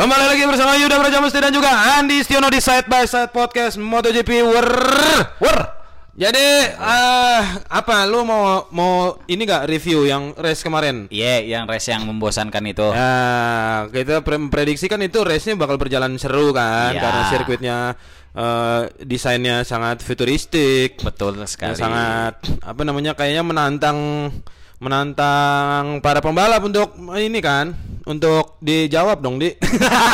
Kembali 0.00 0.24
lagi 0.32 0.48
bersama 0.48 0.80
Yuda 0.80 0.96
Brajamusti 0.96 1.36
dan 1.36 1.52
juga 1.52 1.68
Andi 1.68 2.24
Stiono 2.24 2.48
di 2.48 2.56
Side 2.56 2.88
by 2.88 3.04
Side 3.04 3.36
Podcast 3.36 3.76
MotoGP 3.76 4.30
Wer. 4.48 4.68
Wer. 5.36 5.58
Jadi 6.16 6.40
eh 6.72 7.42
apa 7.68 8.08
lu 8.08 8.24
mau 8.24 8.64
mau 8.72 9.20
ini 9.28 9.44
gak 9.44 9.68
review 9.68 10.08
yang 10.08 10.32
race 10.40 10.64
kemarin? 10.64 11.04
Iya, 11.12 11.44
yang 11.44 11.64
race 11.68 11.92
yang 11.92 12.08
membosankan 12.08 12.64
itu. 12.64 12.88
Ya, 12.96 13.12
kita 13.92 14.24
pre- 14.24 14.40
memprediksikan 14.40 15.04
itu 15.04 15.20
race-nya 15.20 15.60
bakal 15.60 15.76
berjalan 15.76 16.16
seru 16.16 16.56
kan 16.56 16.96
Ya. 16.96 17.00
karena 17.04 17.22
sirkuitnya 17.28 17.76
eh, 18.32 18.82
desainnya 19.04 19.68
sangat 19.68 20.00
futuristik. 20.00 20.96
Betul 21.04 21.44
sekali. 21.44 21.76
sangat 21.76 22.40
apa 22.64 22.82
namanya 22.88 23.12
kayaknya 23.12 23.44
menantang 23.44 24.32
menantang 24.80 26.00
para 26.00 26.18
pembalap 26.18 26.60
untuk 26.60 26.88
ini 27.14 27.38
kan 27.38 27.76
untuk 28.02 28.56
dijawab 28.58 29.20
dong 29.20 29.36
di 29.36 29.52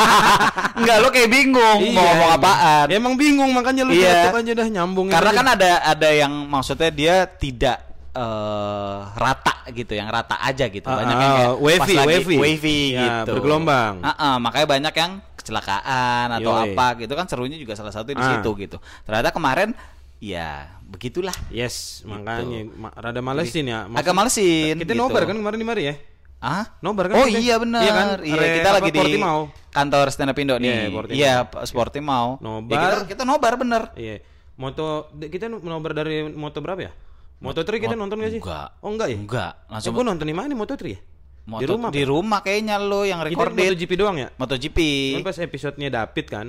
Enggak, 0.77 0.97
lo 0.99 1.09
kayak 1.09 1.31
bingung 1.31 1.79
Iya, 1.81 1.95
mau 1.95 2.05
ngomong 2.05 2.29
emang. 2.29 2.39
apaan. 2.39 2.85
Ya, 2.87 2.97
emang 2.97 3.15
bingung 3.15 3.51
makanya 3.51 3.83
lu 3.83 3.95
Iya. 3.95 4.29
jatuh 4.29 4.37
aja 4.37 4.53
dah 4.55 4.69
nyambung 4.69 5.07
Karena 5.09 5.31
kan 5.33 5.47
ada 5.49 5.71
ada 5.87 6.09
yang 6.11 6.33
maksudnya 6.45 6.91
dia 6.91 7.15
tidak 7.27 7.79
eh, 8.13 8.99
rata 9.15 9.55
gitu, 9.71 9.93
yang 9.93 10.09
rata 10.09 10.37
aja 10.39 10.67
gitu. 10.67 10.85
Ah, 10.85 10.99
Banyak 10.99 11.15
ah, 11.15 11.21
yang 11.21 11.33
kayak 11.33 11.55
wavy, 11.59 11.79
pas 11.79 11.89
lagi 11.95 12.09
wavy. 12.11 12.37
wavy 12.37 12.81
Ya, 12.91 13.05
gitu. 13.23 13.33
bergelombang. 13.35 13.95
Ah, 14.01 14.11
ah, 14.11 14.37
makanya 14.37 14.67
banyak 14.67 14.95
yang 14.95 15.13
kecelakaan 15.37 16.27
atau 16.33 16.51
Yoi. 16.51 16.73
apa 16.73 16.87
gitu 16.99 17.13
kan 17.13 17.25
serunya 17.25 17.57
juga 17.57 17.73
salah 17.73 17.93
satu 17.93 18.09
di 18.09 18.17
Ah. 18.17 18.37
situ 18.37 18.51
gitu. 18.59 18.77
Ternyata 19.05 19.31
kemarin 19.31 19.73
ya 20.19 20.81
begitulah. 20.83 21.35
yes 21.49 22.01
makanya 22.03 22.67
ma- 22.73 22.95
rada 22.95 23.21
malesin 23.21 23.67
ya 23.67 23.85
Agak 23.89 24.13
malesin. 24.13 24.77
kita 24.77 24.93
gitu. 24.93 24.99
nobar 24.99 25.25
kan 25.25 25.35
kemarin 25.35 25.59
di 25.59 25.67
mari 25.67 25.85
ya 25.87 25.97
Ah? 26.37 26.69
Nobar 26.79 27.09
kan 27.09 27.17
Oh 27.17 27.25
kita? 27.25 27.41
iya 27.41 27.57
benar. 27.57 27.81
Iya 27.81 27.93
kan? 27.93 28.07
Iya, 28.21 28.37
Re- 28.37 28.55
kita 28.61 28.69
apa, 28.69 28.77
lagi 28.77 28.91
di 28.93 29.01
Portimao. 29.01 29.41
kantor 29.73 30.07
stand 30.13 30.31
up 30.31 30.37
Indo 30.37 30.55
nih. 30.61 30.69
Iya, 30.69 30.89
Portimao. 30.93 31.17
Iya, 31.17 31.35
Pak, 31.49 31.63
Sportimao. 31.65 32.29
Nobar. 32.39 32.77
Ya, 32.77 32.77
kita, 32.77 32.97
kita 33.09 33.23
nobar 33.25 33.53
bener. 33.57 33.83
iya 33.97 34.17
moto 34.57 34.87
kita 35.13 35.49
nobar 35.49 35.93
dari 35.93 36.29
moto 36.29 36.61
berapa 36.61 36.81
ya 36.81 36.93
moto 37.37 37.61
3 37.61 37.77
kita 37.77 37.93
nonton 37.93 38.17
gak 38.17 38.33
sih 38.33 38.41
Enggak. 38.41 38.69
oh 38.81 38.89
enggak 38.89 39.09
ya 39.13 39.19
Enggak, 39.21 39.53
langsung 39.69 39.69
langsung 39.69 39.93
gua 39.93 40.05
nonton 40.09 40.25
di 40.25 40.33
mana 40.33 40.47
nih 40.49 40.57
moto 40.57 40.73
3 40.73 40.89
ya 40.89 41.01
Moto, 41.45 41.61
di 41.61 41.67
rumah 41.69 41.89
di 41.93 42.03
rumah 42.03 42.41
kayaknya 42.41 42.77
lo 42.81 43.05
yang 43.05 43.21
kita 43.21 43.31
recorded 43.31 43.61
MotoGP 43.61 43.93
doang 43.95 44.17
ya 44.17 44.29
MotoGP. 44.35 44.79
Kan 45.15 45.23
pas 45.23 45.37
episodenya 45.39 45.89
David 45.93 46.27
kan 46.27 46.47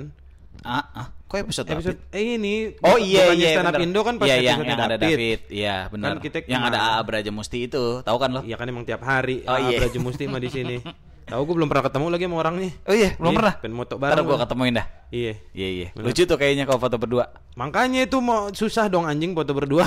Ah, 0.60 0.84
ah, 0.92 1.06
kok 1.24 1.38
episode, 1.38 1.66
episode 1.66 1.98
David? 2.02 2.12
eh 2.12 2.34
ini 2.36 2.54
Oh 2.80 2.96
iya 2.96 3.30
iya 3.30 3.54
stand 3.54 3.68
up 3.68 3.72
bener. 3.72 3.84
Indo 3.84 4.00
kan 4.00 4.14
pas 4.16 4.26
iya, 4.26 4.36
yang, 4.44 4.60
yang 4.60 4.74
ada 4.76 4.96
David. 4.96 5.08
David. 5.08 5.40
Iya, 5.48 5.76
benar. 5.88 6.10
kita 6.18 6.36
yang 6.44 6.62
ada? 6.64 6.78
AA 6.92 7.00
Braja 7.02 7.30
Musti 7.30 7.58
itu, 7.64 7.84
tahu 8.00 8.16
kan 8.16 8.30
lo? 8.30 8.40
Iya 8.42 8.54
kan 8.54 8.66
emang 8.66 8.82
tiap 8.82 9.00
hari 9.00 9.42
Oh, 9.42 9.52
oh, 9.52 9.58
iya. 9.60 9.78
Raja 9.78 9.98
Musti 9.98 10.24
mah 10.24 10.38
di 10.38 10.48
sini. 10.48 10.76
Tahu 11.24 11.40
gue 11.44 11.54
belum 11.54 11.68
pernah 11.68 11.84
ketemu 11.84 12.06
lagi 12.08 12.24
sama 12.24 12.36
orang 12.38 12.54
nih. 12.58 12.72
Oh 12.82 12.94
iya, 12.94 13.10
belum 13.14 13.28
Iya, 13.28 13.38
pernah. 13.38 13.54
pengen 13.60 13.74
moto 13.76 13.94
Ntar 13.94 14.02
bareng 14.08 14.24
gua 14.24 14.32
lah. 14.32 14.40
ketemuin 14.42 14.74
dah. 14.74 14.86
Iya. 15.10 15.32
Iya 15.52 15.68
iya. 15.68 15.86
Lucu 15.94 16.22
tuh 16.24 16.36
kayaknya 16.36 16.64
kalau 16.64 16.80
foto 16.80 16.96
berdua. 16.96 17.24
Makanya 17.54 18.00
itu 18.02 18.16
mau 18.18 18.48
susah 18.50 18.86
dong 18.86 19.04
anjing 19.04 19.32
foto 19.32 19.52
berdua. 19.52 19.84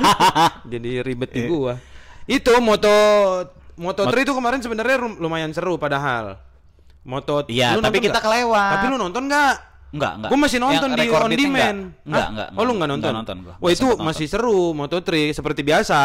Jadi 0.72 1.00
ribet 1.00 1.30
Iya. 1.30 1.36
di 1.36 1.42
gua. 1.46 1.74
Itu 2.24 2.52
moto 2.58 2.92
moto 3.76 4.00
3 4.02 4.12
itu 4.18 4.32
kemarin 4.32 4.58
sebenarnya 4.58 4.96
lumayan 5.16 5.52
seru 5.52 5.76
padahal. 5.76 6.40
Moto 7.00 7.44
Iya, 7.46 7.74
tapi 7.74 7.80
nonton 7.82 8.00
kita 8.02 8.12
nggak? 8.14 8.24
kelewat. 8.24 8.70
Tapi 8.72 8.84
lu 8.86 8.96
nonton 8.96 9.22
nggak? 9.26 9.54
Enggak, 9.90 10.12
enggak. 10.16 10.28
Gue 10.30 10.38
masih 10.38 10.58
nonton 10.58 10.88
Yang 10.88 11.00
di 11.00 11.08
on 11.10 11.30
demand. 11.32 11.78
Enggak, 12.00 12.00
enggak, 12.00 12.14
Hah? 12.16 12.28
enggak. 12.30 12.48
Oh 12.54 12.62
lu 12.62 12.72
nggak 12.74 12.90
nonton? 12.90 13.12
nonton 13.12 13.36
gua. 13.42 13.54
Wah 13.56 13.70
itu 13.70 13.82
sempet 13.84 13.98
masih 14.00 14.26
seru 14.26 14.70
Moto 14.70 14.96
3 14.96 15.30
seperti 15.30 15.60
biasa. 15.60 16.00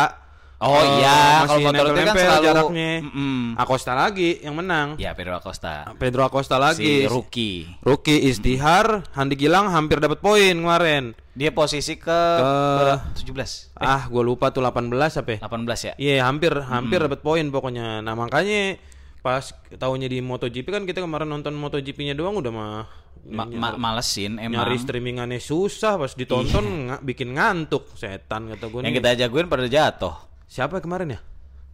Oh 0.56 0.72
Eh, 0.74 0.88
iya, 0.98 1.44
kalau 1.44 1.60
Moto 1.62 1.84
3 1.84 2.00
kan 2.02 2.16
selalu- 2.16 2.46
jaraknya. 2.48 2.92
Mm-mm. 3.04 3.40
Acosta 3.56 3.92
lagi 3.94 4.40
yang 4.40 4.56
menang. 4.56 4.96
Ya 4.96 5.12
Pedro 5.12 5.36
Acosta. 5.36 5.84
Pedro 5.96 6.24
Acosta 6.24 6.56
lagi. 6.56 7.04
Si 7.04 7.06
rookie. 7.06 7.68
Rookie 7.82 8.24
Istihar, 8.26 9.04
Handi 9.12 9.36
Gilang 9.36 9.68
hampir 9.68 10.00
dapat 10.00 10.18
poin 10.18 10.56
kemarin. 10.56 11.12
Dia 11.34 11.52
posisi 11.52 11.94
ke, 11.94 12.08
Ke- 12.08 12.78
berapa? 12.80 13.04
17. 13.14 13.76
Ah, 13.76 14.08
gue 14.08 14.24
lupa 14.24 14.48
tuh 14.50 14.64
18 14.64 14.96
apa 15.14 15.30
ya? 15.30 15.40
18 15.44 15.60
ya? 15.84 15.94
Iya, 15.98 16.24
hampir 16.24 16.56
hampir 16.58 17.04
dapat 17.04 17.20
poin 17.20 17.44
pokoknya. 17.46 18.00
Nah, 18.00 18.16
makanya 18.16 18.80
pas 19.20 19.44
tahunya 19.70 20.08
di 20.08 20.22
MotoGP 20.22 20.66
kan 20.66 20.84
kita 20.86 21.02
kemarin 21.02 21.28
nonton 21.28 21.52
MotoGP-nya 21.52 22.14
doang 22.14 22.38
udah 22.38 22.50
mah 22.50 22.88
Ma- 23.26 23.44
ma- 23.44 23.74
malesin 23.76 24.38
emang. 24.38 24.62
nyari 24.62 24.78
streamingannya 24.78 25.40
susah 25.40 25.98
pas 25.98 26.14
ditonton 26.14 26.62
nga- 26.86 27.02
bikin 27.02 27.34
ngantuk 27.34 27.90
setan 27.94 28.48
kata 28.48 28.66
gue 28.68 28.80
Yang 28.82 28.96
kita 28.96 29.10
jagoin 29.18 29.48
pada 29.48 29.66
jatuh. 29.66 30.14
siapa 30.46 30.78
kemarin 30.78 31.10
ya 31.12 31.20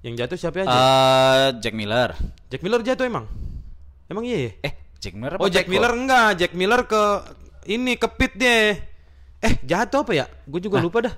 yang 0.01 0.15
jatuh 0.15 0.33
siapa 0.33 0.63
aja 0.63 0.71
Eh 0.71 1.49
Jack 1.59 1.75
Miller. 1.75 2.15
Jack 2.47 2.61
Miller 2.61 2.81
jatuh 2.81 3.03
emang 3.03 3.27
emang 4.07 4.23
iya 4.23 4.37
ya? 4.41 4.51
Eh, 4.63 4.73
Jack 4.97 5.13
Miller 5.13 5.35
apa 5.35 5.41
oh 5.41 5.47
Jack 5.47 5.65
Peko? 5.65 5.73
Miller 5.73 5.91
enggak 5.93 6.29
Jack 6.35 6.53
Miller 6.53 6.81
ke 6.83 7.03
ini 7.67 7.93
ke 7.95 8.07
pit 8.09 8.33
deh 8.33 8.71
eh 9.37 9.53
jatuh 9.61 10.01
apa 10.01 10.13
ya 10.13 10.25
gue 10.25 10.59
juga 10.59 10.79
lupa 10.79 11.03
dah 11.03 11.15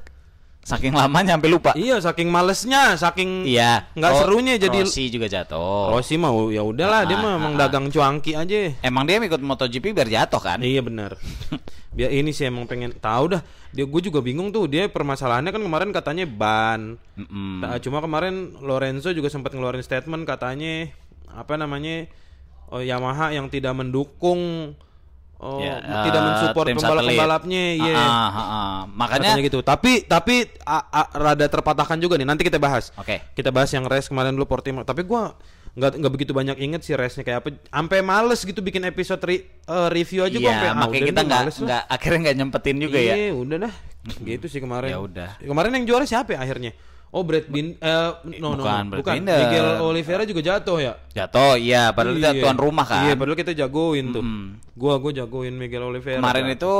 Saking 0.63 0.95
lamanya 0.95 1.35
sampai 1.35 1.49
lupa. 1.51 1.71
iya 1.75 1.99
saking 1.99 2.31
malesnya 2.31 2.95
saking 2.95 3.43
Iya. 3.43 3.83
nggak 3.99 4.11
Oh, 4.15 4.19
serunya 4.23 4.55
jadi 4.55 4.79
Rossi 4.87 5.11
juga 5.11 5.27
jatuh. 5.27 5.91
Rossi 5.91 6.15
mau 6.15 6.47
ya 6.47 6.63
udahlah 6.63 7.03
dia 7.03 7.19
Ah, 7.19 7.21
mah 7.21 7.31
ah, 7.35 7.39
emang 7.39 7.53
ah. 7.55 7.67
dagang 7.67 7.91
cuanki 7.91 8.31
aja 8.31 8.71
Emang 8.79 9.03
dia 9.03 9.19
ikut 9.19 9.43
MotoGP 9.43 9.91
biar 9.91 10.07
jatuh 10.07 10.39
kan? 10.39 10.63
Iya 10.63 10.79
benar. 10.79 11.19
Biar 11.93 12.09
ini 12.09 12.33
sih 12.33 12.49
emang 12.49 12.65
pengen 12.65 12.89
tahu 12.97 13.37
dah. 13.37 13.41
Dia 13.69 13.85
gue 13.85 14.01
juga 14.01 14.17
bingung 14.17 14.49
tuh 14.49 14.65
dia 14.65 14.89
permasalahannya 14.89 15.53
kan 15.53 15.61
kemarin 15.61 15.89
katanya 15.93 16.25
ban. 16.25 16.97
Mm-mm. 17.13 17.61
Nah, 17.61 17.77
cuma 17.77 18.01
kemarin 18.01 18.57
Lorenzo 18.65 19.13
juga 19.13 19.29
sempat 19.29 19.53
ngeluarin 19.53 19.85
statement 19.85 20.25
katanya 20.25 20.89
apa 21.29 21.53
namanya 21.53 22.09
oh, 22.73 22.81
Yamaha 22.81 23.29
yang 23.29 23.45
tidak 23.45 23.77
mendukung 23.77 24.73
oh, 25.43 25.59
Ya, 25.59 25.75
tidak 26.07 26.21
mensupport 26.23 26.65
pembalap-pembalapnya 26.71 27.63
satelit. 27.69 27.85
iya. 27.85 27.95
Ah, 27.95 28.07
ah, 28.07 28.39
ah. 28.39 28.77
Makanya 28.89 29.29
Katanya 29.29 29.43
gitu. 29.43 29.59
Tapi 29.59 29.91
tapi 30.01 30.35
a- 30.63 30.87
a- 30.87 31.11
rada 31.13 31.45
terpatahkan 31.45 31.99
juga 31.99 32.15
nih. 32.15 32.23
Nanti 32.23 32.41
kita 32.41 32.55
bahas. 32.57 32.95
Oke. 32.95 33.19
Kita 33.33 33.51
bahas 33.51 33.67
yang 33.69 33.83
race 33.83 34.07
kemarin 34.07 34.31
dulu 34.31 34.47
Portimao. 34.47 34.81
Tapi 34.81 35.03
gua 35.03 35.35
nggak 35.73 35.99
nggak 35.99 36.13
begitu 36.13 36.31
banyak 36.31 36.55
inget 36.55 36.81
sih 36.81 36.93
race-nya 36.93 37.21
kayak 37.21 37.39
apa. 37.39 37.49
Sampai 37.65 37.99
males 37.99 38.39
gitu 38.39 38.61
bikin 38.61 38.85
episode 38.85 39.19
re- 39.21 39.43
eh, 39.49 39.87
review 39.89 40.23
aja 40.23 40.37
gua 40.37 40.47
sampai 40.49 40.63
Iya, 40.63 40.69
ah, 40.69 40.79
makanya 40.79 41.03
kita 41.05 41.21
nggak 41.21 41.41
nggak 41.59 41.83
akhirnya 41.89 42.19
nggak 42.23 42.35
nyempetin 42.37 42.77
juga 42.79 42.97
ya. 42.97 43.13
Iya, 43.13 43.31
udah 43.35 43.57
dah. 43.59 43.73
Gitu 44.21 44.45
sih 44.47 44.59
kemarin. 44.59 44.89
Ya 44.89 44.97
udah. 44.97 45.29
Kemarin 45.37 45.71
yang 45.75 45.85
juara 45.85 46.05
siapa 46.05 46.33
ya 46.33 46.39
akhirnya? 46.39 46.71
Oh, 47.13 47.21
Brad 47.21 47.45
Bin 47.45 47.77
eh 47.77 48.09
no, 48.41 48.57
no, 48.57 48.57
Bukan 48.57 48.81
no, 48.83 48.89
Brad 48.89 48.99
bukan. 48.99 49.13
Binder. 49.15 49.37
Miguel 49.39 49.67
Oliveira 49.79 50.23
juga 50.25 50.41
jatuh 50.43 50.77
ya. 50.79 50.93
Jatuh, 51.11 51.53
iya. 51.55 51.93
Padahal 51.93 52.17
kita 52.17 52.31
Iya. 52.31 52.41
tuan 52.41 52.57
rumah 52.57 52.83
kan. 52.83 53.05
Iya, 53.05 53.13
padahal 53.13 53.37
kita 53.37 53.53
jagoin 53.53 54.05
tuh. 54.09 54.19
Mm-mm. 54.19 54.57
Gua 54.73 54.97
gua 54.97 55.11
jagoin 55.11 55.53
Miguel 55.53 55.83
Oliveira. 55.83 56.17
Kemarin 56.17 56.45
Jatuh. 56.47 56.57
itu 56.57 56.73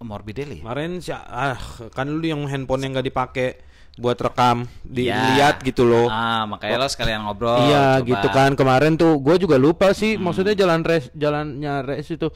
Morbidelli. 0.00 0.58
Kemarin 0.60 0.90
si 0.98 1.08
ah 1.10 1.56
kan 1.90 2.06
lu 2.06 2.20
yang 2.22 2.44
handphone 2.44 2.80
yang 2.80 2.92
nggak 2.92 3.06
dipakai 3.06 3.48
buat 3.96 4.16
rekam 4.16 4.64
Iya. 4.86 5.16
dilihat 5.16 5.56
gitu 5.60 5.84
loh. 5.84 6.08
Ah, 6.08 6.44
makanya 6.46 6.76
lo 6.78 6.86
sekalian 6.86 7.20
ngobrol. 7.20 7.60
iya 7.62 7.96
coba. 7.96 8.06
gitu 8.06 8.28
kan 8.30 8.50
kemarin 8.54 8.92
tuh 8.94 9.18
gue 9.18 9.36
juga 9.36 9.56
lupa 9.56 9.92
sih 9.92 10.16
maksudnya 10.16 10.52
jalan 10.54 10.80
res 10.80 11.12
jalannya 11.12 11.80
res 11.82 12.08
itu 12.08 12.28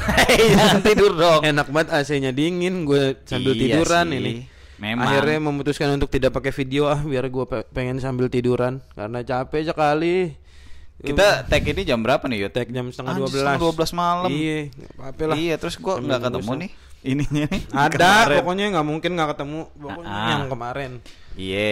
Jangan 0.52 0.80
tidur 0.80 1.12
dong. 1.12 1.40
enak 1.50 1.66
banget 1.68 1.88
AC-nya 1.92 2.30
dingin 2.30 2.82
gue 2.84 3.18
sambil 3.24 3.52
Iya 3.52 3.60
tiduran 3.76 4.06
sih. 4.06 4.16
ini. 4.16 4.32
Memang. 4.80 5.04
Akhirnya 5.04 5.38
memutuskan 5.38 5.92
untuk 5.92 6.08
tidak 6.08 6.32
pakai 6.32 6.50
video 6.50 6.88
ah 6.88 6.96
biar 6.96 7.28
gue 7.28 7.44
pengen 7.70 8.00
sambil 8.00 8.26
tiduran 8.26 8.80
karena 8.90 9.20
capek 9.20 9.68
sekali. 9.68 10.32
Kita 10.98 11.44
tag 11.44 11.64
ini 11.64 11.80
jam 11.82 11.96
berapa 11.98 12.20
nih, 12.22 12.44
Yud? 12.44 12.52
tag 12.52 12.68
jam 12.68 12.88
setengah 12.88 13.16
dua 13.16 13.28
belas. 13.28 13.44
setengah 13.56 13.60
12 13.88 13.92
malam. 13.94 14.28
Iya, 14.30 14.58
apa-apa 14.90 15.22
lah. 15.22 15.36
Iya, 15.36 15.54
terus 15.56 15.74
Jam 15.76 16.00
nggak 16.02 16.20
12 16.20 16.24
ketemu 16.26 16.52
nih 16.58 16.70
ininya 17.02 17.44
nih. 17.46 17.62
Ada, 17.70 17.88
Kemarin. 17.88 18.36
pokoknya 18.36 18.64
nggak 18.70 18.86
mungkin 18.86 19.10
nggak 19.14 19.28
ketemu. 19.30 19.60
Pokoknya 19.74 20.12
Ah. 20.12 20.28
yang 20.30 20.42
kemarin. 20.46 20.90
Iya. 21.34 21.70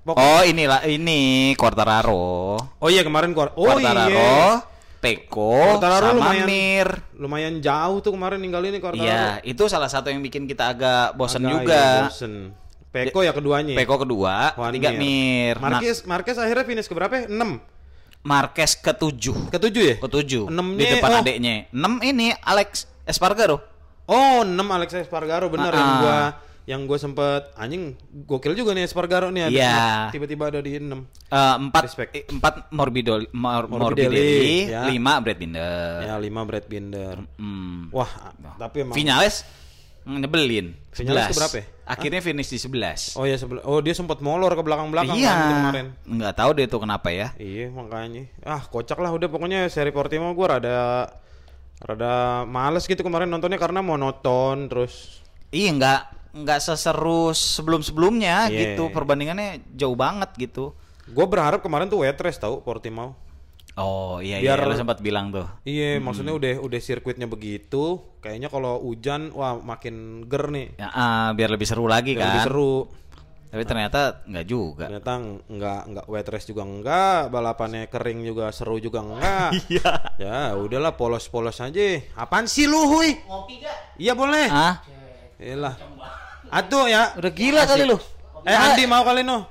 Pokok- 0.00 0.18
Oh, 0.20 0.42
inilah 0.42 0.80
ini 0.84 1.20
Quartararo. 1.54 2.54
Oh 2.78 2.88
iya 2.88 3.02
kemarin. 3.02 3.34
Oh 3.34 3.50
Quartararo, 3.50 4.08
iya. 4.08 4.62
Peko, 5.08 5.52
Quartararo 5.80 6.12
sama 6.12 6.18
lumayan 6.20 6.46
Mir. 6.46 6.88
lumayan 7.16 7.54
jauh 7.58 7.98
tuh 8.04 8.12
kemarin 8.12 8.38
ninggalin 8.38 8.76
nih 8.76 8.82
Quartararo. 8.82 9.08
Iya, 9.08 9.40
itu 9.42 9.64
salah 9.66 9.88
satu 9.88 10.12
yang 10.12 10.20
bikin 10.20 10.44
kita 10.44 10.68
agak 10.68 11.16
bosen 11.16 11.42
Agak, 11.42 11.52
juga. 11.64 11.80
iya, 11.80 12.04
bosen. 12.12 12.34
Peko 12.88 13.20
ya 13.20 13.32
keduanya. 13.32 13.74
Peko 13.76 13.96
kedua, 14.00 14.52
Juan 14.56 14.72
ketiga 14.72 14.90
Mir. 14.92 15.54
Nah, 15.60 15.76
Marquez 15.76 15.98
Marquez 16.04 16.36
akhirnya 16.36 16.64
finish 16.64 16.88
ke 16.88 16.94
berapa? 16.96 17.28
6. 17.28 17.32
Marquez 18.24 18.72
ketujuh. 18.76 19.52
Ketujuh 19.52 19.82
ya? 19.84 19.94
Ketujuh. 20.00 20.44
Enamnya, 20.50 20.80
di 20.80 20.84
depan 20.96 21.10
oh. 21.12 21.20
adeknya. 21.22 21.54
Enam 21.70 22.00
ini 22.02 22.32
Alex 22.42 22.84
Espargaro. 23.04 23.60
Oh, 24.08 24.40
6 24.40 24.56
Alex 24.56 24.90
Espargaro 24.96 25.52
benar 25.52 25.72
Ah, 25.72 25.78
yang 25.78 25.88
ah. 25.88 25.98
gua 26.00 26.18
yang 26.68 26.84
gua 26.84 27.00
sempet 27.00 27.48
anjing 27.56 27.96
gokil 28.28 28.52
juga 28.52 28.76
nih 28.76 28.84
Espargaro 28.84 29.32
nih 29.32 29.48
ada 29.48 29.56
Iya. 29.56 29.80
tiba-tiba 30.12 30.52
ada 30.52 30.60
di 30.60 30.76
6. 30.76 31.00
Empat 31.32 31.82
Respect. 31.88 32.10
eh, 32.12 32.28
empat 32.28 32.68
Morbidelli, 32.76 33.24
Mor- 33.32 33.72
Morbidelli, 33.72 34.12
Morbidelli, 34.12 34.68
ya. 34.68 34.84
lima 34.84 35.16
Brad 35.16 35.38
Binder. 35.40 36.04
Ya 36.04 36.14
5 36.20 36.44
Brad 36.44 36.66
Binder. 36.68 37.16
Hmm. 37.40 37.88
Wah, 37.88 38.36
tapi 38.60 38.84
emang 38.84 38.92
Vinales 38.92 39.48
nyebelin. 40.04 40.76
Vinales 40.92 41.24
11. 41.24 41.32
ke 41.32 41.36
berapa 41.40 41.56
ya? 41.56 41.64
Akhirnya 41.88 42.20
finish 42.20 42.52
di 42.52 42.58
11. 42.60 43.16
Oh 43.16 43.24
ya 43.24 43.40
sebelah. 43.40 43.64
Oh 43.64 43.80
dia 43.80 43.96
sempat 43.96 44.20
molor 44.20 44.52
ke 44.52 44.60
belakang-belakang 44.60 45.16
iya. 45.16 45.32
kan 45.32 45.48
kemarin. 45.72 45.86
Nggak 46.04 46.34
tahu 46.36 46.50
deh 46.52 46.66
tuh 46.68 46.80
kenapa 46.84 47.08
ya. 47.08 47.32
Iya 47.40 47.72
makanya. 47.72 48.28
Ah 48.44 48.60
kocak 48.60 49.00
lah 49.00 49.08
udah 49.08 49.28
pokoknya 49.28 49.64
seri 49.72 49.88
Portimao 49.88 50.36
gue 50.36 50.46
rada 50.48 51.08
rada 51.80 52.44
males 52.44 52.84
gitu 52.84 53.00
kemarin 53.00 53.32
nontonnya 53.32 53.56
karena 53.56 53.80
monoton 53.80 54.68
terus. 54.68 55.24
Iya 55.48 55.72
nggak 55.72 56.00
nggak 56.30 56.60
seseru 56.60 57.30
sebelum-sebelumnya 57.32 58.48
Iya. 58.48 58.58
gitu. 58.74 58.90
Perbandingannya 58.90 59.64
jauh 59.72 59.94
banget 59.94 60.30
gitu. 60.36 60.72
Gue 61.06 61.24
berharap 61.24 61.58
kemarin 61.58 61.86
tuh 61.86 62.02
wet 62.02 62.16
race 62.16 62.36
tau 62.36 62.60
Portimao. 62.60 63.16
Oh 63.74 64.18
iya 64.18 64.42
Biar- 64.42 64.58
iya 64.58 64.66
lo 64.66 64.74
sempat 64.74 64.98
bilang 64.98 65.30
tuh. 65.30 65.46
Iya, 65.62 66.02
maksudnya 66.02 66.34
udah 66.34 66.58
udah 66.58 66.80
sirkuitnya 66.82 67.24
begitu, 67.24 68.02
kayaknya 68.18 68.50
kalau 68.50 68.82
hujan 68.82 69.30
wah 69.30 69.54
makin 69.54 70.26
ger 70.26 70.50
nih. 70.50 70.74
Ya, 70.74 70.90
ah, 70.90 71.30
biar 71.30 71.46
lebih 71.48 71.62
seru 71.62 71.86
lagi 71.86 72.12
Biar 72.12 72.20
kan. 72.20 72.28
Lebih 72.28 72.42
seru. 72.44 72.76
Tapi 73.48 73.62
ternyata 73.64 74.00
nggak 74.26 74.44
juga. 74.44 74.90
Ternyata 74.90 75.12
nggak 75.46 75.80
nggak 75.88 76.06
wet 76.06 76.26
race 76.26 76.44
juga 76.44 76.66
enggak, 76.66 77.30
balapannya 77.30 77.86
kering 77.86 78.20
juga 78.20 78.50
seru 78.50 78.76
juga 78.76 79.00
enggak. 79.00 79.48
Iya. 79.70 79.90
ya 80.18 80.38
udahlah 80.52 80.92
polos-polos 80.92 81.56
aja. 81.56 81.80
Apaan 82.12 82.44
sih 82.44 82.66
lu, 82.66 82.82
Huy? 82.82 83.14
Ngopi 83.24 83.62
gak? 83.62 83.96
Iya 83.96 84.12
boleh. 84.12 84.46
Ah, 84.50 84.82
Iyalah. 85.38 85.74
Atuh 86.50 86.86
ya. 86.86 87.14
udah 87.14 87.32
gila 87.32 87.62
kali 87.64 87.86
lu. 87.86 87.96
Eh 88.42 88.54
Andi 88.54 88.84
mau 88.84 89.02
kali 89.02 89.22
no? 89.22 89.46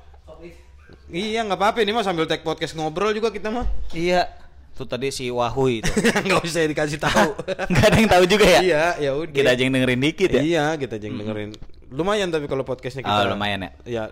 Iya 1.08 1.48
nggak 1.48 1.56
apa-apa 1.56 1.80
ini 1.80 1.96
mah 1.96 2.04
sambil 2.04 2.28
take 2.28 2.44
podcast 2.44 2.76
ngobrol 2.76 3.16
juga 3.16 3.32
kita 3.32 3.48
mah. 3.48 3.64
Iya. 3.96 4.28
Tuh 4.76 4.86
tadi 4.86 5.10
si 5.10 5.34
Wahui 5.34 5.82
itu. 5.82 5.90
Nggak 6.30 6.46
usah 6.46 6.70
dikasih 6.70 7.02
tahu. 7.02 7.34
Nggak 7.74 7.86
ada 7.90 7.98
yang 7.98 8.10
tahu 8.14 8.24
juga 8.30 8.46
ya? 8.46 8.60
iya, 8.62 8.86
ya 9.02 9.12
udah. 9.18 9.34
Kita 9.34 9.50
aja 9.58 9.62
yang 9.66 9.74
dengerin 9.74 10.02
dikit 10.06 10.30
ya. 10.30 10.42
Iya, 10.46 10.66
kita 10.78 11.02
aja 11.02 11.06
yang 11.10 11.18
dengerin. 11.18 11.50
Lumayan 11.90 12.30
tapi 12.30 12.46
kalau 12.46 12.62
podcastnya 12.62 13.02
Oh, 13.02 13.10
kita. 13.10 13.34
lumayan 13.34 13.66
ya? 13.66 13.72
Ya, 13.90 14.04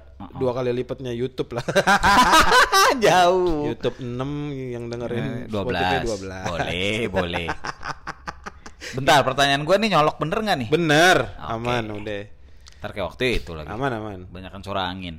dua 0.42 0.58
kali 0.58 0.74
lipatnya 0.74 1.14
YouTube 1.14 1.54
lah. 1.54 1.62
Jauh. 3.06 3.70
YouTube 3.70 3.94
6 4.02 4.74
yang 4.74 4.90
dengerin. 4.90 5.46
Eh, 5.46 5.54
12. 5.54 5.54
Spotify 5.54 5.98
12. 6.02 6.50
Boleh, 6.50 6.98
boleh. 7.14 7.48
Bentar, 8.94 9.24
pertanyaan 9.24 9.64
gue 9.64 9.76
nih 9.78 9.90
nyolok 9.92 10.16
bener 10.18 10.38
nggak 10.40 10.58
nih? 10.60 10.70
Bener, 10.70 11.18
Oke. 11.34 11.50
aman 11.50 11.86
udah. 11.96 12.22
Ntar 12.78 12.90
kayak 12.92 13.08
waktu 13.08 13.24
itu 13.40 13.52
lagi. 13.52 13.68
Aman 13.68 13.92
aman. 13.92 14.20
Banyakan 14.30 14.62
suara 14.62 14.86
angin. 14.86 15.18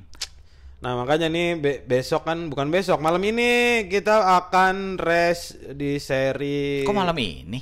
Nah 0.77 0.93
makanya 0.95 1.27
nih 1.27 1.57
be- 1.57 1.81
besok 1.83 2.23
kan 2.23 2.47
bukan 2.47 2.69
besok 2.69 3.01
malam 3.01 3.19
ini 3.21 3.49
kita 3.89 4.13
akan 4.39 4.95
race 4.97 5.57
di 5.73 5.97
seri. 5.97 6.85
Kok 6.85 6.95
malam 6.95 7.17
ini? 7.17 7.59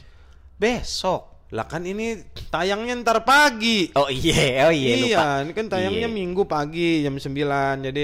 Besok. 0.54 1.48
Lah 1.54 1.64
kan 1.64 1.86
ini 1.86 2.18
tayangnya 2.50 2.98
ntar 2.98 3.22
pagi. 3.22 3.86
Oh 3.94 4.10
iya, 4.10 4.66
oh 4.66 4.74
iya, 4.74 4.98
lupa. 4.98 5.24
ini 5.40 5.52
kan 5.54 5.66
tayangnya 5.68 6.10
Iya. 6.10 6.12
minggu 6.12 6.42
pagi 6.44 7.00
jam 7.00 7.14
9 7.14 7.30
Jadi 7.80 8.02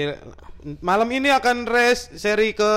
malam 0.79 1.09
ini 1.11 1.27
akan 1.27 1.67
race 1.67 2.15
seri 2.15 2.55
ke 2.55 2.73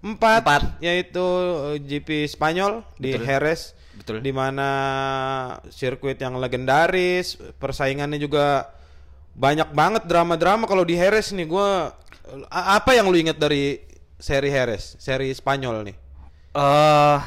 empat, 0.00 0.40
Empat. 0.40 0.62
yaitu 0.80 1.20
eh, 1.20 1.84
GP 1.84 2.24
Spanyol 2.24 2.80
di 2.96 3.12
Betul. 3.12 3.26
Betul. 4.00 4.24
Di 4.24 4.32
mana 4.32 4.68
sirkuit 5.68 6.16
yang 6.16 6.34
legendaris, 6.34 7.36
persaingannya 7.54 8.16
juga 8.16 8.72
banyak 9.30 9.70
banget 9.70 10.02
drama-drama 10.04 10.64
kalau 10.64 10.82
di 10.82 10.96
Jerez 10.96 11.30
nih 11.30 11.44
gua 11.44 11.92
a- 12.48 12.68
apa 12.74 12.96
yang 12.96 13.06
lu 13.06 13.16
inget 13.16 13.36
dari 13.36 13.76
seri 14.16 14.48
Jerez, 14.48 14.96
seri 14.96 15.28
Spanyol 15.30 15.84
nih? 15.84 15.96
Eh 16.50 17.18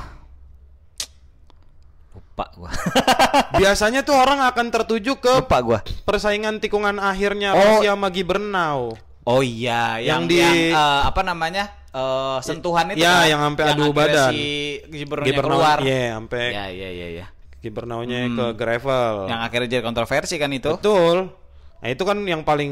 lupa 2.14 2.46
gua. 2.56 2.70
Biasanya 3.62 4.02
tuh 4.02 4.14
orang 4.14 4.42
akan 4.44 4.68
tertuju 4.70 5.18
ke 5.18 5.34
lupa 5.40 5.60
gua. 5.62 5.80
persaingan 6.04 6.58
tikungan 6.58 6.98
akhirnya 6.98 7.54
Oh. 7.54 7.62
Rossi 7.78 7.86
sama 7.86 8.10
Gibernau. 8.10 8.98
Oh 9.24 9.40
iya, 9.40 9.98
Yang 9.98 10.04
yang, 10.04 10.22
di- 10.28 10.42
yang, 10.42 10.56
eh, 10.76 11.02
apa 11.06 11.22
namanya? 11.24 11.72
Eh, 11.94 12.38
sentuhan 12.42 12.86
itu 12.90 13.00
Ya, 13.00 13.14
kan? 13.16 13.30
yang 13.30 13.42
sampai 13.44 13.64
adu 13.70 13.86
badan. 13.90 14.32
Si 14.32 14.44
Gibernaunya 14.88 15.30
Gibernau- 15.30 15.58
keluar. 15.58 15.78
Iya, 15.80 16.02
sampai 16.14 16.44
Ya, 16.50 16.66
iya, 16.68 16.90
iya, 16.90 17.08
iya. 17.14 17.26
Gibernaunya 17.60 18.28
ke 18.28 18.46
gravel. 18.54 19.30
Yang 19.30 19.42
akhirnya 19.42 19.68
jadi 19.70 19.84
kontroversi 19.84 20.36
kan 20.36 20.52
itu. 20.52 20.74
Betul. 20.74 21.32
Nah, 21.80 21.92
itu 21.92 22.00
kan 22.02 22.16
yang 22.24 22.42
paling 22.42 22.72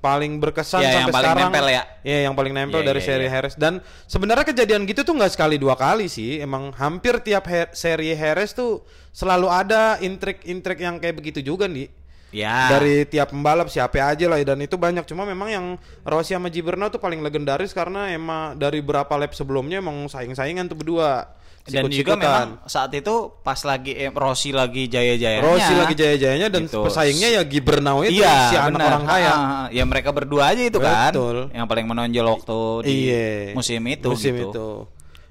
paling 0.00 0.40
berkesan 0.40 0.80
Iya, 0.80 0.88
sampai 0.88 0.96
yang 0.98 1.08
paling 1.10 1.32
sekarang. 1.32 1.50
nempel 1.52 1.66
ya. 1.68 1.82
Iya, 2.00 2.18
yang 2.24 2.34
paling 2.34 2.52
nempel 2.52 2.80
Iya, 2.80 2.86
dari 2.86 3.00
iya, 3.00 3.06
seri 3.06 3.24
iya. 3.24 3.30
Harris 3.30 3.54
dan 3.54 3.72
sebenarnya 4.04 4.44
kejadian 4.46 4.82
gitu 4.84 5.04
tuh 5.04 5.12
nggak 5.12 5.32
sekali 5.32 5.56
dua 5.56 5.76
kali 5.76 6.08
sih. 6.08 6.40
Emang 6.40 6.72
hampir 6.72 7.20
tiap 7.20 7.44
he- 7.44 7.68
seri 7.72 8.12
Harris 8.12 8.52
tuh 8.52 8.80
selalu 9.12 9.46
ada 9.46 10.00
intrik-intrik 10.00 10.80
yang 10.80 10.96
kayak 10.96 11.14
begitu 11.14 11.44
juga 11.44 11.68
nih. 11.68 11.92
Ya. 12.28 12.68
Dari 12.68 13.08
tiap 13.08 13.32
pembalap 13.32 13.72
siapa 13.72 14.04
aja 14.04 14.28
lah 14.28 14.36
dan 14.44 14.60
itu 14.60 14.76
banyak 14.76 15.08
cuma 15.08 15.24
memang 15.24 15.48
yang 15.48 15.66
Rossi 16.04 16.36
sama 16.36 16.52
Gibernau 16.52 16.88
tuh 16.88 17.00
paling 17.00 17.24
legendaris 17.24 17.72
karena 17.72 18.12
emang 18.12 18.52
dari 18.54 18.84
berapa 18.84 19.08
lap 19.16 19.32
sebelumnya 19.32 19.80
emang 19.80 20.04
saing-saingan 20.06 20.68
tuh 20.68 20.76
berdua. 20.76 21.34
dan 21.68 21.84
juga 21.84 22.16
memang 22.16 22.64
saat 22.64 22.88
itu 22.96 23.12
pas 23.44 23.60
lagi 23.60 23.92
eh, 23.92 24.08
Rossi 24.08 24.56
lagi 24.56 24.88
jaya-jayanya. 24.88 25.44
Rossi 25.44 25.72
lagi 25.76 25.92
jaya-jayanya 25.92 26.48
dan 26.48 26.64
Gitu. 26.64 26.80
pesaingnya 26.80 27.28
ya 27.28 27.42
Gibernau 27.44 28.00
itu 28.00 28.24
iya, 28.24 28.48
si 28.48 28.56
anak 28.56 28.72
benar. 28.72 28.88
orang 28.88 29.04
kaya. 29.04 29.32
Ah, 29.32 29.66
ya 29.68 29.84
mereka 29.84 30.08
berdua 30.16 30.48
aja 30.48 30.64
itu 30.64 30.80
kan. 30.80 31.12
Betul. 31.12 31.52
Yang 31.52 31.66
paling 31.68 31.86
menonjol 31.86 32.24
waktu 32.24 32.58
di 32.88 32.94
Iya. 33.12 33.28
musim 33.52 33.84
itu 33.84 34.08
Musim 34.08 34.32
gitu. 34.36 34.48
itu. 34.48 34.68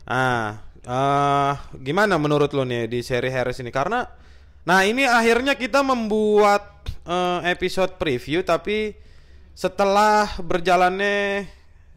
Ah, 0.05 0.61
eh, 0.85 1.51
gimana 1.81 2.21
menurut 2.21 2.53
lo 2.53 2.61
nih 2.63 2.85
di 2.85 3.01
seri 3.01 3.33
Harris 3.33 3.57
ini? 3.57 3.73
Karena, 3.73 4.05
nah 4.67 4.83
ini 4.83 5.07
akhirnya 5.07 5.55
kita 5.55 5.79
membuat 5.79 6.83
eh, 7.01 7.39
episode 7.47 7.95
preview, 7.95 8.43
tapi 8.43 8.91
setelah 9.53 10.27
berjalannya 10.37 11.47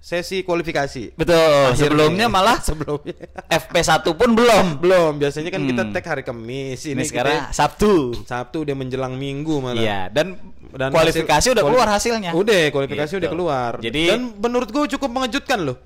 sesi 0.01 0.41
kualifikasi. 0.41 1.13
Betul. 1.13 1.37
Akhirnya. 1.37 1.77
Sebelumnya 1.77 2.27
malah 2.27 2.57
sebelumnya 2.65 3.13
FP1 3.45 4.01
pun 4.15 4.33
belum. 4.33 4.81
belum. 4.81 5.13
Biasanya 5.19 5.51
kan 5.51 5.61
kita 5.61 5.83
Hmm. 5.83 5.93
tag 5.93 6.07
hari 6.07 6.23
Kamis. 6.23 6.89
Ini, 6.89 6.95
Ini 6.95 7.03
kita 7.03 7.11
sekarang 7.11 7.37
Sabtu. 7.51 8.17
Sabtu 8.25 8.65
udah 8.65 8.73
menjelang 8.73 9.13
Minggu 9.13 9.61
malah. 9.61 9.77
Iya, 9.77 10.01
dan, 10.09 10.41
Dan 10.73 10.89
kualifikasi 10.89 11.37
hasil- 11.43 11.53
udah 11.53 11.65
keluar 11.67 11.89
hasilnya. 11.91 12.31
Udah, 12.33 12.71
kualifikasi 12.71 13.11
Gitu. 13.11 13.21
udah 13.21 13.29
keluar. 13.29 13.73
Jadi- 13.77 14.09
dan 14.09 14.21
menurut 14.41 14.71
gue 14.71 14.89
cukup 14.89 15.11
mengejutkan 15.11 15.59
loh. 15.61 15.77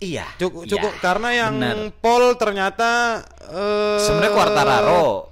Iya. 0.00 0.26
Cukup, 0.36 0.66
iya, 0.66 0.70
cukup 0.74 0.92
karena 0.98 1.28
yang 1.30 1.54
bener. 1.54 1.94
pole 1.96 2.34
ternyata 2.34 3.22
eh 3.46 4.02
sebenarnya 4.02 4.32
Quartararo, 4.34 4.90
Quar- 4.90 5.24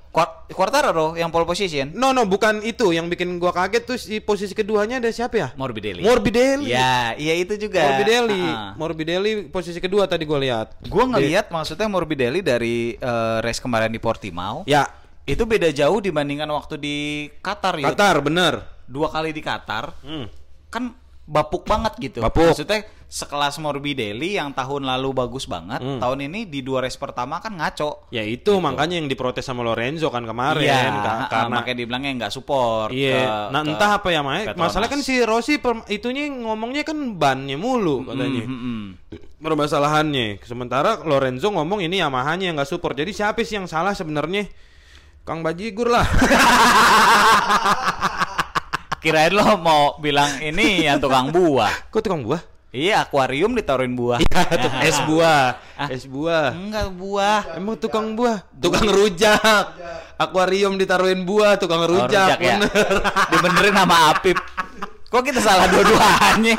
Quartararo 0.52 1.16
yang 1.16 1.32
pole 1.32 1.48
position. 1.48 1.88
No 1.96 2.12
no 2.12 2.28
bukan 2.28 2.60
itu 2.60 2.92
yang 2.92 3.08
bikin 3.08 3.40
gua 3.40 3.48
kaget 3.56 3.82
tuh 3.88 3.96
di 3.96 4.20
posisi 4.20 4.52
keduanya 4.52 5.00
ada 5.00 5.08
siapa 5.08 5.40
ya? 5.40 5.48
Morbidelli. 5.56 6.04
Morbidelli. 6.04 6.68
Ya, 6.68 7.16
iya 7.16 7.32
itu 7.40 7.56
juga. 7.56 7.80
Morbidelli. 7.80 8.44
Ah. 8.44 8.76
Morbidelli 8.76 9.48
posisi 9.48 9.80
kedua 9.80 10.04
tadi 10.04 10.28
gua 10.28 10.36
lihat. 10.36 10.76
Gue 10.84 11.08
ngelihat 11.08 11.48
maksudnya 11.48 11.88
Morbidelli 11.88 12.44
dari 12.44 12.92
eh, 12.92 13.38
race 13.40 13.64
kemarin 13.64 13.88
di 13.88 13.96
Portimao. 13.96 14.68
Ya, 14.68 14.84
Itu 15.24 15.46
beda 15.46 15.70
jauh 15.72 16.02
dibandingkan 16.02 16.50
waktu 16.50 16.76
di 16.76 16.96
Qatar 17.40 17.78
ya. 17.78 17.94
Qatar 17.94 18.20
bener. 18.20 18.60
Dua 18.84 19.08
kali 19.08 19.32
di 19.32 19.40
Qatar. 19.40 19.96
Hmm. 20.04 20.26
Kan 20.68 20.92
bapuk 21.22 21.62
banget 21.64 21.94
gitu. 21.98 22.18
Bapuk. 22.18 22.50
Maksudnya 22.50 22.82
sekelas 23.06 23.60
Morbidelli 23.60 24.40
yang 24.40 24.50
tahun 24.50 24.88
lalu 24.88 25.12
bagus 25.12 25.44
banget, 25.44 25.78
Hmm. 25.78 26.00
tahun 26.00 26.32
ini 26.32 26.48
di 26.48 26.64
dua 26.64 26.80
race 26.80 26.96
pertama 26.96 27.38
kan 27.38 27.52
ngaco. 27.52 28.08
Ya 28.08 28.24
itu 28.24 28.56
makanya 28.56 28.96
yang 28.96 29.04
diprotes 29.04 29.44
sama 29.44 29.60
Lorenzo 29.60 30.08
kan 30.08 30.24
kemarin 30.24 30.64
ka- 30.64 31.04
ah, 31.04 31.28
karena 31.28 31.54
makanya 31.60 31.76
dibilangnya 31.76 32.10
nggak 32.24 32.32
support. 32.32 32.88
Iya, 32.88 33.12
ke- 33.12 33.48
nah 33.52 33.60
ke 33.62 33.68
entah 33.68 33.90
apa 34.00 34.08
ya. 34.08 34.20
Petronas. 34.24 34.56
Masalah 34.56 34.88
kan 34.88 35.00
si 35.00 35.20
Rossi 35.20 35.60
per- 35.60 35.84
itunya 35.86 36.32
ngomongnya 36.32 36.82
kan 36.82 36.96
bannya 37.14 37.54
mulu 37.54 38.08
katanya. 38.08 38.42
Mm, 38.42 38.56
mm, 38.56 38.60
mm. 38.64 38.84
Permasalahannya. 39.38 40.40
Sementara 40.40 41.04
Lorenzo 41.04 41.52
ngomong 41.52 41.84
ini 41.84 42.00
Yamaha-nya 42.00 42.48
yang 42.48 42.56
nggak 42.56 42.70
support. 42.70 42.96
Jadi 42.96 43.12
siapa 43.12 43.44
sih 43.44 43.60
yang 43.60 43.68
salah 43.68 43.92
sebenarnya? 43.92 44.48
Kang 45.22 45.44
Bajigur 45.44 45.86
lah. 45.86 46.02
Kirain 49.02 49.34
lo 49.34 49.58
mau 49.58 49.98
bilang 49.98 50.38
ini 50.38 50.86
yang 50.86 50.96
tukang 50.96 51.28
buah. 51.28 51.74
Kok 51.92 52.00
tukang 52.00 52.22
buah? 52.22 52.38
Iya, 52.72 53.04
akuarium 53.04 53.52
ditaruhin 53.52 53.92
buah. 53.92 54.16
Iya, 54.16 54.40
tuh 54.48 54.72
es 54.80 54.96
buah. 55.04 55.44
Ah. 55.76 55.88
Es 55.92 56.04
buah. 56.06 56.56
Enggak 56.56 56.88
buah. 56.88 57.40
Emang 57.52 57.76
tukang 57.76 58.16
buah? 58.16 58.40
Tukang 58.56 58.88
rujak. 58.88 59.42
Akuarium 60.16 60.80
ditaruhin 60.80 61.20
buah, 61.22 61.60
tukang 61.60 61.82
Oh, 61.82 61.90
rujak. 61.90 62.08
rujak 62.32 62.38
ya. 62.40 62.56
bener. 62.56 62.92
Dibenerin 63.34 63.74
sama 63.76 63.96
Apip. 64.08 64.38
Kok 65.04 65.20
kita 65.20 65.40
salah 65.42 65.68
dua-duanya? 65.68 66.56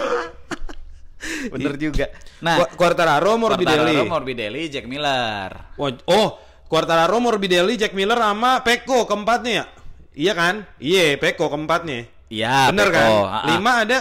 Bener 1.49 1.73
juga. 1.79 2.05
Nah, 2.43 2.61
Qu- 2.61 2.77
Quartararo, 2.77 3.33
Morbidelli. 3.33 3.95
Quartararo, 3.95 4.11
Morbidelli, 4.11 4.61
Jack 4.69 4.85
Miller. 4.85 5.49
Wah, 5.73 5.89
Oh, 6.05 6.37
Quartararo, 6.67 7.17
Morbidelli, 7.17 7.73
Jack 7.73 7.95
Miller 7.95 8.19
sama 8.19 8.61
Peko 8.61 9.07
keempatnya 9.07 9.51
ya? 9.51 9.65
Iya 10.13 10.33
kan? 10.35 10.55
Iya, 10.77 11.17
Peko 11.17 11.49
keempatnya. 11.49 12.05
Iya, 12.33 12.73
Bener 12.73 12.89
Peko. 12.89 12.97
kan? 12.97 13.11
Ah. 13.29 13.43
Lima 13.47 13.71
ada. 13.79 13.99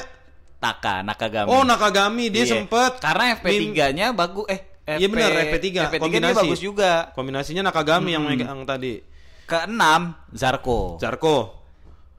Taka, 0.56 0.94
Nakagami. 1.02 1.48
Oh, 1.48 1.62
Nakagami 1.62 2.30
dia 2.30 2.46
Iya. 2.46 2.52
sempet. 2.56 2.96
Karena 2.96 3.24
min- 3.28 3.36
FP3-nya 3.36 4.06
bagus 4.12 4.46
eh 4.48 4.60
Iya 4.88 5.06
benar, 5.06 5.30
FP3, 5.30 5.66
FP3 5.84 5.90
dia 5.92 6.00
kombinasi. 6.00 6.38
bagus 6.40 6.60
juga. 6.60 6.92
Kombinasinya 7.12 7.62
Nakagami 7.64 8.10
yang 8.10 8.24
Hmm. 8.24 8.32
megang 8.32 8.60
tadi. 8.62 9.02
Keenam 9.44 10.14
Zarko. 10.32 10.96
Zarko. 10.96 11.60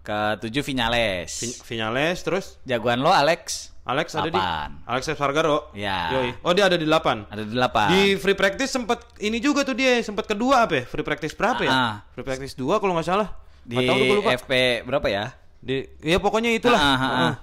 Ketujuh 0.01 0.61
Vinales. 0.61 1.31
Vin- 1.39 1.59
Vinales 1.65 2.19
terus 2.19 2.59
Jagoan 2.61 2.99
lo 2.99 3.09
Alex. 3.09 3.71
Alex 3.83 4.07
ada 4.13 4.27
di. 4.27 4.39
Alex 4.85 5.03
Espargaro. 5.09 5.71
Ya. 5.73 6.11
Yoi. 6.13 6.29
Oh 6.41 6.51
dia 6.51 6.67
ada 6.67 6.75
di 6.75 6.83
8. 6.83 7.27
Ada 7.27 7.43
delapan. 7.43 7.87
Di 7.89 8.15
free 8.15 8.31
practice 8.33 8.69
sempat 8.69 9.03
ini 9.17 9.39
juga 9.39 9.63
tuh 9.63 9.73
dia 9.73 9.99
sempat 9.99 10.23
kedua 10.25 10.63
apa 10.63 10.73
ya? 10.73 10.83
Free 10.85 11.03
practice 11.03 11.31
berapa 11.33 11.59
ya? 11.61 11.71
Ah. 11.71 11.93
Free 12.09 12.23
practice 12.23 12.53
2 12.53 12.79
kalau 12.79 12.93
nggak 12.93 13.07
salah. 13.07 13.29
di 13.61 13.79
lupa. 13.79 14.35
FP 14.35 14.83
berapa 14.83 15.07
ya? 15.07 15.31
Di 15.63 15.87
ya 16.03 16.19
pokoknya 16.19 16.51
itulah. 16.51 16.75
Ah, 16.75 16.91
ah, 16.91 16.95
ah. 16.99 17.07
Heeh. 17.07 17.33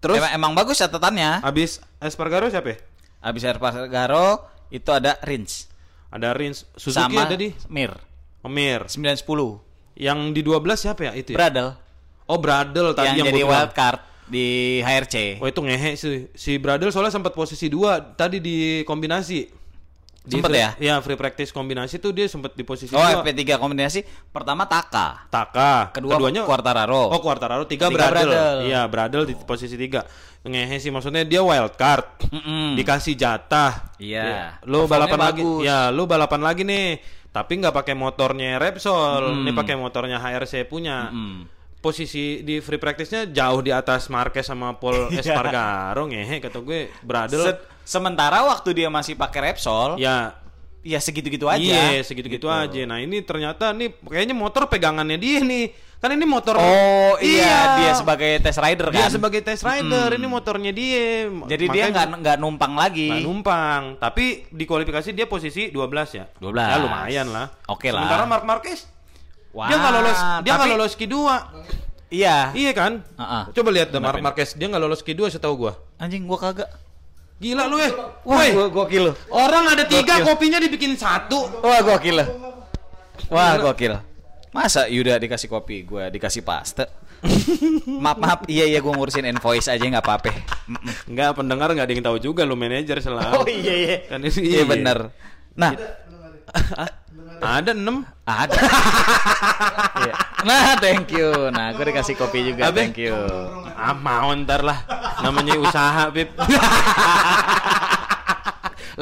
Terus 0.00 0.16
emang, 0.16 0.32
emang 0.32 0.52
bagus 0.56 0.80
catatannya. 0.80 1.44
abis 1.44 1.84
Espargaro 2.00 2.48
siapa 2.48 2.72
ya? 2.72 2.76
Abis 3.20 3.44
Espargaro 3.44 4.48
itu 4.72 4.88
ada 4.88 5.20
Rins 5.20 5.68
Ada 6.08 6.32
Rins, 6.32 6.64
Suzuki 6.72 7.12
sama 7.12 7.28
ada 7.28 7.36
di 7.36 7.52
Mir 7.68 7.92
Omir. 8.40 8.88
9 8.88 8.96
10. 8.96 10.00
Yang 10.00 10.18
di 10.32 10.40
12 10.40 10.80
siapa 10.80 11.00
ya 11.04 11.12
itu 11.12 11.36
ya? 11.36 11.38
Bradel 11.38 11.76
Oh 12.30 12.38
Bradel 12.40 12.96
tadi 12.96 13.20
yang, 13.20 13.26
yang, 13.26 13.28
jadi 13.34 13.42
wild 13.44 13.72
card 13.76 14.00
di 14.30 14.78
HRC. 14.86 15.42
Oh 15.42 15.46
itu 15.50 15.60
ngehe 15.60 15.98
sih. 15.98 16.30
Si 16.32 16.56
Bradel 16.62 16.94
soalnya 16.94 17.10
sempat 17.10 17.34
posisi 17.34 17.66
2 17.66 18.16
tadi 18.16 18.38
di 18.40 18.86
kombinasi. 18.86 19.59
Di 20.20 20.36
Sempet 20.36 20.50
free- 20.50 20.60
ya? 20.60 20.70
Iya, 20.76 20.94
free 21.00 21.16
practice 21.16 21.48
kombinasi 21.48 21.96
tuh 21.96 22.12
dia 22.12 22.28
sempat 22.28 22.52
di 22.52 22.60
posisi 22.60 22.92
Oh, 22.92 23.00
2. 23.00 23.24
FP3 23.24 23.56
kombinasi 23.56 24.04
pertama 24.28 24.68
Taka. 24.68 25.24
Taka. 25.26 25.88
Kedua 25.90 26.14
Keduanya 26.14 26.44
Quartararo. 26.44 27.08
Oh, 27.08 27.18
Quartararo, 27.18 27.64
tiga 27.64 27.88
Ketiga 27.88 28.12
Bradel. 28.12 28.28
Bradel. 28.28 28.56
Iya, 28.64 28.80
Bradel 28.84 29.22
di 29.24 29.34
posisi 29.34 29.74
tiga. 29.74 30.04
Ngehe 30.40 30.76
sih 30.76 30.88
maksudnya 30.88 31.20
dia 31.22 31.40
wild 31.40 31.72
card. 31.74 32.04
Mm-mm. 32.28 32.76
Dikasih 32.76 33.12
jatah. 33.14 33.96
Iya. 33.96 34.24
Ya, 34.24 34.44
Lu 34.62 34.84
balapan 34.84 35.20
lagi. 35.22 35.40
bagus. 35.40 35.60
Ya, 35.62 35.88
lu 35.88 36.04
balapan 36.04 36.40
lagi 36.40 36.62
nih. 36.62 37.00
Tapi 37.30 37.52
nggak 37.56 37.72
pakai 37.74 37.94
motornya 37.94 38.56
Repsol. 38.56 39.24
Mm. 39.30 39.40
Ini 39.40 39.50
pakai 39.54 39.74
motornya 39.74 40.16
HRC 40.16 40.64
punya. 40.64 41.08
Mm. 41.08 41.48
Posisi 41.80 42.44
di 42.44 42.60
free 42.60 42.76
practice-nya 42.76 43.24
jauh 43.26 43.60
di 43.60 43.72
atas 43.72 44.08
Marquez 44.08 44.44
sama 44.44 44.76
Paul 44.76 45.08
Espargaro 45.16 46.04
ngehe 46.04 46.36
kata 46.38 46.60
gue 46.60 46.92
Bradel. 47.00 47.40
Se- 47.40 47.69
sementara 47.82 48.42
waktu 48.42 48.70
dia 48.74 48.88
masih 48.88 49.14
pakai 49.14 49.50
Repsol, 49.50 49.96
ya, 49.96 50.34
ya 50.80 50.98
segitu-gitu 50.98 51.46
aja. 51.46 51.60
Iya, 51.60 52.00
segitu-gitu 52.00 52.46
Gitu. 52.46 52.48
aja. 52.48 52.80
Nah, 52.84 52.98
ini 52.98 53.20
ternyata 53.20 53.70
nih 53.70 53.92
kayaknya 54.00 54.32
motor 54.32 54.66
pegangannya 54.66 55.16
dia 55.16 55.40
nih. 55.40 55.68
Kan 56.00 56.16
ini 56.16 56.24
motor 56.24 56.56
Oh, 56.56 57.12
iya, 57.20 57.76
dia 57.76 57.92
sebagai 57.92 58.40
test 58.40 58.56
rider 58.56 58.88
kan. 58.88 58.96
Dia 58.96 59.12
sebagai 59.12 59.44
test 59.44 59.60
rider, 59.60 60.16
ini 60.16 60.24
motornya 60.24 60.72
dia. 60.72 61.28
Jadi 61.44 61.64
dia 61.68 61.84
Makanya 61.84 61.92
nggak 61.92 62.06
nggak 62.24 62.36
numpang 62.40 62.72
lagi. 62.72 63.08
nggak 63.12 63.20
numpang, 63.22 63.82
tapi 64.00 64.48
di 64.48 64.64
kualifikasi 64.64 65.12
dia 65.12 65.28
posisi 65.28 65.68
12 65.68 66.08
ya. 66.10 66.24
12. 66.40 66.56
Ya 66.64 66.76
lumayan 66.80 67.26
lah. 67.28 67.52
Oke 67.68 67.92
lah. 67.92 68.00
Sementara 68.00 68.24
Mark 68.24 68.48
Marquez 68.48 68.88
Wah, 69.52 69.66
dia 69.66 69.76
nggak 69.76 69.92
lolos, 69.92 70.18
dia 70.40 70.52
nggak 70.56 70.56
tapi- 70.64 70.72
lolos 70.72 70.92
Q2. 70.94 71.16
Iya. 72.08 72.36
Iya 72.50 72.72
kan? 72.72 72.92
Heeh. 73.04 73.42
Coba 73.52 73.68
lihat 73.68 73.88
deh 73.92 74.00
Mark? 74.00 74.18
Marquez, 74.18 74.56
dia 74.56 74.66
nggak 74.66 74.80
lolos 74.80 75.04
Q2 75.04 75.28
setahu 75.28 75.54
gua. 75.58 75.72
Anjing 75.94 76.24
gua 76.24 76.40
kagak. 76.40 76.70
Gila 77.40 77.64
lu 77.66 77.80
eh. 77.80 77.88
Wah, 78.20 78.36
Woi, 78.36 78.48
gua 78.52 78.68
gokil. 78.68 79.16
orang 79.32 79.64
ada 79.72 79.88
tiga 79.88 80.20
Gokil. 80.20 80.28
kopinya 80.28 80.58
dibikin 80.60 80.92
satu. 80.92 81.64
Wah, 81.64 81.80
gokil. 81.80 82.20
Wah, 83.32 83.56
gokil. 83.56 83.96
Masa 84.52 84.84
Yuda 84.86 85.16
dikasih 85.16 85.48
kopi, 85.48 85.82
gua 85.82 86.12
dikasih 86.12 86.44
paste. 86.44 86.84
maaf, 88.04 88.16
maaf. 88.16 88.40
Iya, 88.44 88.68
iya 88.68 88.78
gua 88.80 88.92
ngurusin 88.92 89.24
invoice 89.24 89.68
aja 89.68 89.80
nggak 89.80 90.04
apa-apa. 90.04 90.30
Mm-mm. 90.68 90.94
Enggak, 91.08 91.32
pendengar 91.32 91.68
nggak 91.72 91.86
ada 91.88 91.92
yang 91.92 92.04
tahu 92.04 92.18
juga 92.20 92.44
lu 92.44 92.56
manajer 92.56 93.00
selalu. 93.00 93.32
Oh 93.40 93.46
iya 93.48 93.74
iya. 93.74 93.96
Kan 94.04 94.20
ini 94.20 94.40
Iya 94.40 94.62
bener. 94.68 94.98
Nah, 95.56 95.72
Ada 97.40 97.72
6. 97.72 98.04
ada. 98.24 98.58
Iya. 100.00 100.14
Nah, 100.40 100.72
thank 100.80 101.12
you. 101.12 101.28
Nah, 101.52 101.76
gue 101.76 101.84
dikasih 101.84 102.16
kopi 102.16 102.40
juga. 102.48 102.72
Abe. 102.72 102.88
Thank 102.88 103.04
you. 103.04 103.12
Ah, 103.76 103.92
mau 103.92 104.32
ntar 104.32 104.64
lah. 104.64 104.80
Namanya 105.20 105.60
usaha, 105.60 106.08
Bib. 106.08 106.32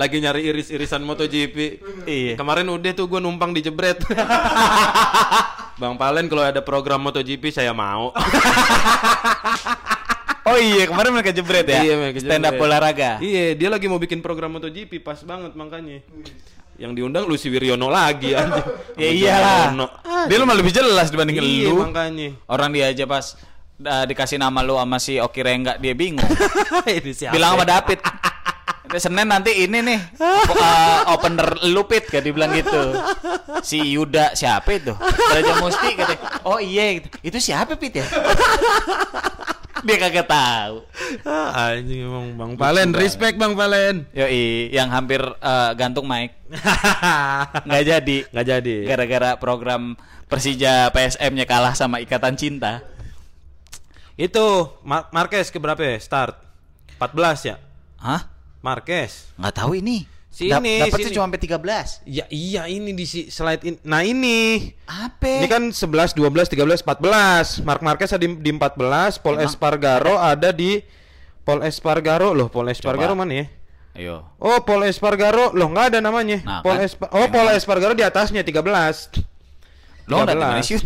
Lagi 0.01 0.17
nyari 0.19 0.51
iris-irisan 0.51 1.03
MotoGP. 1.03 1.57
Iya. 2.03 2.35
Kemarin 2.35 2.67
udah 2.67 2.91
tuh 2.91 3.07
gue 3.07 3.21
numpang 3.23 3.55
di 3.55 3.63
jebret. 3.63 4.03
Bang 5.81 5.95
Palen 5.95 6.27
kalau 6.27 6.43
ada 6.43 6.59
program 6.59 7.07
MotoGP 7.07 7.55
saya 7.55 7.71
mau. 7.71 8.11
Oh 10.43 10.57
iya, 10.57 10.89
kemarin 10.89 11.13
mereka 11.13 11.31
jebret 11.31 11.67
ya. 11.67 11.85
Iya, 11.85 11.95
mereka 11.95 12.19
Stand 12.19 12.43
up 12.43 12.57
jebret. 12.57 12.67
olahraga. 12.67 13.11
Iya, 13.21 13.55
dia 13.55 13.69
lagi 13.71 13.87
mau 13.87 14.01
bikin 14.01 14.19
program 14.19 14.59
MotoGP 14.59 14.99
pas 14.99 15.21
banget 15.23 15.55
makanya. 15.55 16.03
Yang 16.79 16.93
diundang 16.95 17.27
Lucy 17.27 17.51
Wiryono 17.51 17.91
lagi 17.91 18.33
anjing. 18.39 18.65
Ya 18.95 19.09
iyalah. 19.11 19.63
Jono. 19.75 19.87
Dia 20.31 20.37
lu 20.39 20.45
mah 20.47 20.55
lebih 20.55 20.71
jelas 20.71 21.11
dibanding 21.11 21.43
Iya, 21.43 21.69
lu. 21.69 21.83
makanya. 21.83 22.39
Orang 22.47 22.71
dia 22.71 22.87
aja 22.87 23.03
pas 23.03 23.35
uh, 23.79 24.05
dikasih 24.07 24.39
nama 24.39 24.63
lu 24.63 24.75
sama 24.75 24.97
si 24.97 25.19
Oki 25.19 25.43
Rengga 25.43 25.75
dia 25.75 25.93
bingung. 25.93 26.23
Ini 26.87 27.11
siapa? 27.13 27.35
Bilang 27.35 27.59
sama 27.59 27.67
David. 27.67 27.99
"Ini 28.89 28.97
Senin 28.97 29.29
nanti 29.29 29.53
ini 29.53 29.85
nih 29.85 30.01
uh, 30.17 31.13
opener 31.13 31.45
lupit 31.69 32.09
kayak 32.09 32.25
dibilang 32.25 32.55
gitu. 32.57 32.97
Si 33.61 33.77
Yuda 33.85 34.33
siapa 34.33 34.71
itu? 34.73 34.97
Raja 35.29 35.61
Musti 35.61 35.93
katanya. 35.93 36.41
Oh 36.41 36.57
iya 36.57 36.97
gitu. 36.97 37.09
Itu 37.21 37.37
siapa 37.37 37.77
Pit 37.77 38.01
ya? 38.01 38.07
Dia 39.85 39.97
kagak 39.97 40.27
tahu. 40.27 40.75
Ah, 41.23 41.75
anjing 41.75 42.03
emang 42.03 42.35
Bang 42.35 42.53
Palen, 42.55 42.91
respect 42.91 43.39
Bang 43.39 43.55
Palen. 43.55 44.11
Yoi, 44.11 44.71
yang 44.71 44.91
hampir 44.91 45.21
uh, 45.21 45.71
gantung 45.75 46.05
mic 46.05 46.35
nggak 47.69 47.85
jadi 47.85 48.19
Nggak 48.33 48.47
jadi. 48.47 48.77
gara-gara 48.89 49.31
program 49.37 49.95
Persija 50.27 50.91
PSM-nya 50.91 51.45
kalah 51.45 51.73
sama 51.73 52.01
Ikatan 52.01 52.35
Cinta. 52.35 52.85
Itu 54.15 54.75
Mar 54.83 55.07
Marquez 55.15 55.49
ke 55.49 55.57
berapa 55.57 55.79
ya? 55.79 55.97
Start 55.97 56.35
14 56.99 57.49
ya? 57.49 57.57
Hah? 57.97 58.27
Marquez. 58.59 59.31
Nggak 59.39 59.55
tahu 59.55 59.79
ini. 59.79 60.05
Si 60.39 60.47
Dap- 60.47 60.63
ini, 60.63 60.79
dapetnya 60.79 61.03
si 61.03 61.11
ini. 61.11 61.17
cuma 61.19 61.27
sampai 61.27 61.43
13. 61.43 61.99
Ya 62.07 62.25
iya 62.31 62.63
ini 62.71 62.95
di 62.95 63.03
si- 63.03 63.27
slide 63.27 63.67
in. 63.67 63.75
Nah 63.83 64.07
ini. 64.07 64.71
Apa? 64.87 65.43
Ini 65.43 65.51
kan 65.51 65.75
11, 65.75 66.15
12, 66.15 66.47
13, 66.47 66.79
14. 66.79 67.59
Mark 67.67 67.83
Marquez 67.83 68.15
ada 68.15 68.23
di, 68.23 68.31
di 68.39 68.51
14, 68.55 69.19
Paul 69.19 69.35
Emang? 69.35 69.51
Espargaro 69.51 70.15
ada 70.15 70.55
di 70.55 70.79
Paul 71.43 71.67
Espargaro 71.67 72.31
loh, 72.31 72.47
Paul 72.47 72.71
Espargaro 72.71 73.19
Coba. 73.19 73.27
mana 73.27 73.35
ya? 73.35 73.47
Ayo. 73.99 74.31
Oh, 74.39 74.63
Paul 74.63 74.87
Espargaro 74.87 75.51
loh 75.51 75.75
nggak 75.75 75.91
ada 75.91 75.99
namanya. 75.99 76.39
Nah, 76.47 76.63
Paul 76.63 76.79
kan? 76.79 76.87
Espa- 76.87 77.11
Oh, 77.11 77.27
Paul 77.27 77.51
Espargaro 77.51 77.99
di 77.99 78.07
atasnya 78.07 78.47
13. 78.47 79.11
Lo 80.09 80.25
udah 80.25 80.33
di 80.33 80.41
13. 80.41 80.43
mana 80.43 80.63
sih? 80.65 80.79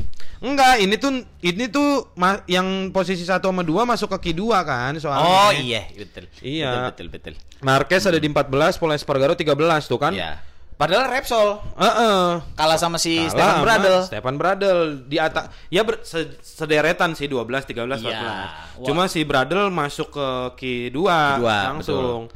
Enggak, 0.43 0.75
ini 0.83 0.95
tuh 0.99 1.11
ini 1.41 1.65
tuh 1.71 2.11
yang 2.51 2.91
posisi 2.91 3.23
1 3.23 3.39
sama 3.39 3.63
2 3.63 3.87
masuk 3.87 4.11
ke 4.19 4.35
Q2 4.35 4.43
kan 4.67 4.93
soalnya. 4.99 5.23
Oh 5.23 5.51
iya, 5.55 5.87
betul. 5.95 6.27
Iya. 6.43 6.91
Betul, 6.91 7.07
betul, 7.15 7.33
betul. 7.39 7.63
Marquez 7.63 8.03
ada 8.03 8.19
di 8.19 8.27
14, 8.27 8.51
Paul 8.75 8.93
Espargaro 8.93 9.39
13 9.39 9.55
tuh 9.87 10.03
kan? 10.03 10.11
Iya. 10.11 10.43
Padahal 10.73 11.15
Repsol 11.15 11.63
Heeh. 11.79 12.43
kalah 12.59 12.75
sama 12.75 12.99
si 12.99 13.15
Kalah 13.15 13.31
Stefan 13.31 13.59
Bradl. 13.63 13.97
Stefan 14.03 14.35
Bradl 14.35 14.79
di 15.07 15.15
atas 15.15 15.47
ya 15.71 15.87
ber- 15.87 16.03
se- 16.03 16.43
sederetan 16.43 17.15
sih 17.15 17.31
12 17.31 17.39
13 17.71 18.03
14. 18.03 18.03
Iya. 18.03 18.19
Wah. 18.19 18.51
Cuma 18.83 19.07
si 19.07 19.23
Bradl 19.23 19.71
masuk 19.71 20.11
ke 20.11 20.27
Q2 20.59 20.99
Q2, 20.99 21.47
langsung. 21.71 22.27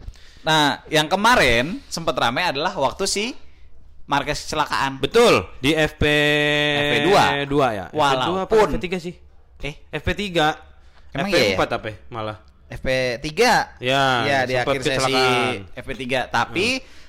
Nah, 0.46 0.78
yang 0.86 1.10
kemarin 1.10 1.82
sempat 1.90 2.14
ramai 2.14 2.46
adalah 2.46 2.70
waktu 2.78 3.02
si 3.10 3.34
Marquez 4.06 4.38
kecelakaan. 4.40 5.02
Betul, 5.02 5.50
di 5.58 5.74
FP 5.74 6.02
FP2. 6.78 7.10
2 7.44 7.68
ya. 7.72 7.86
FP2 7.86 7.98
apa 7.98 7.98
Walaupun- 8.46 8.70
FP3 8.72 8.86
sih? 8.96 9.14
Eh, 9.58 9.74
FP3. 9.90 10.24
Emang 11.10 11.28
FP4 11.28 11.34
iya 11.34 11.54
ya? 11.58 11.66
apa 11.72 11.86
ya, 11.88 11.96
malah? 12.08 12.36
FP3. 12.68 13.30
Ya, 13.78 14.02
ya 14.22 14.38
di 14.44 14.54
akhir 14.54 14.80
sesi 14.80 14.94
kecelakaan. 15.10 15.52
FP3, 15.74 16.04
tapi 16.28 16.66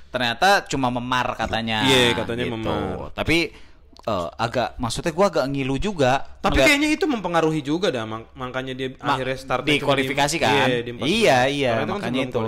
ternyata 0.07 0.65
cuma 0.65 0.89
memar 0.89 1.33
katanya. 1.35 1.85
Iya, 1.85 2.13
katanya 2.15 2.45
gitu. 2.45 2.55
memar. 2.57 3.13
Tapi 3.13 3.37
eh, 3.99 4.29
agak 4.39 4.79
maksudnya 4.79 5.11
gua 5.11 5.27
agak 5.27 5.45
ngilu 5.51 5.75
juga. 5.75 6.39
Tapi 6.39 6.55
ngeliat- 6.55 6.65
kayaknya 6.65 6.89
itu 6.89 7.05
mempengaruhi 7.05 7.59
juga 7.59 7.91
dah 7.91 8.07
mak- 8.07 8.31
makanya 8.33 8.71
dia 8.71 8.89
Ma- 8.95 9.13
akhirnya 9.13 9.35
start 9.35 9.61
di 9.61 9.77
kualifikasi 9.77 10.35
kan? 10.39 10.65
Iya, 10.65 10.79
di 10.79 10.91
14. 10.95 11.11
Iya, 11.11 11.37
iya, 11.45 11.71
kan 11.75 11.87
makanya 11.91 12.21
itu. 12.23 12.39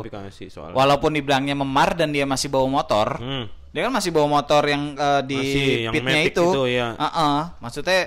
walaupun 0.72 1.12
dibilangnya 1.12 1.54
memar 1.54 1.94
dan 1.94 2.10
dia 2.10 2.24
masih 2.24 2.48
bawa 2.48 2.64
motor, 2.66 3.20
Hmm. 3.20 3.46
Dia 3.70 3.82
kan 3.82 3.92
masih 3.92 4.10
bawa 4.10 4.28
motor 4.32 4.64
yang 4.64 4.94
eh, 4.94 5.22
di 5.24 5.38
Masih, 5.38 5.92
pitnya 5.92 6.20
itu. 6.24 6.42
itu, 6.44 6.64
ya. 6.68 6.88
Heeh. 6.94 7.38
maksudnya 7.58 8.00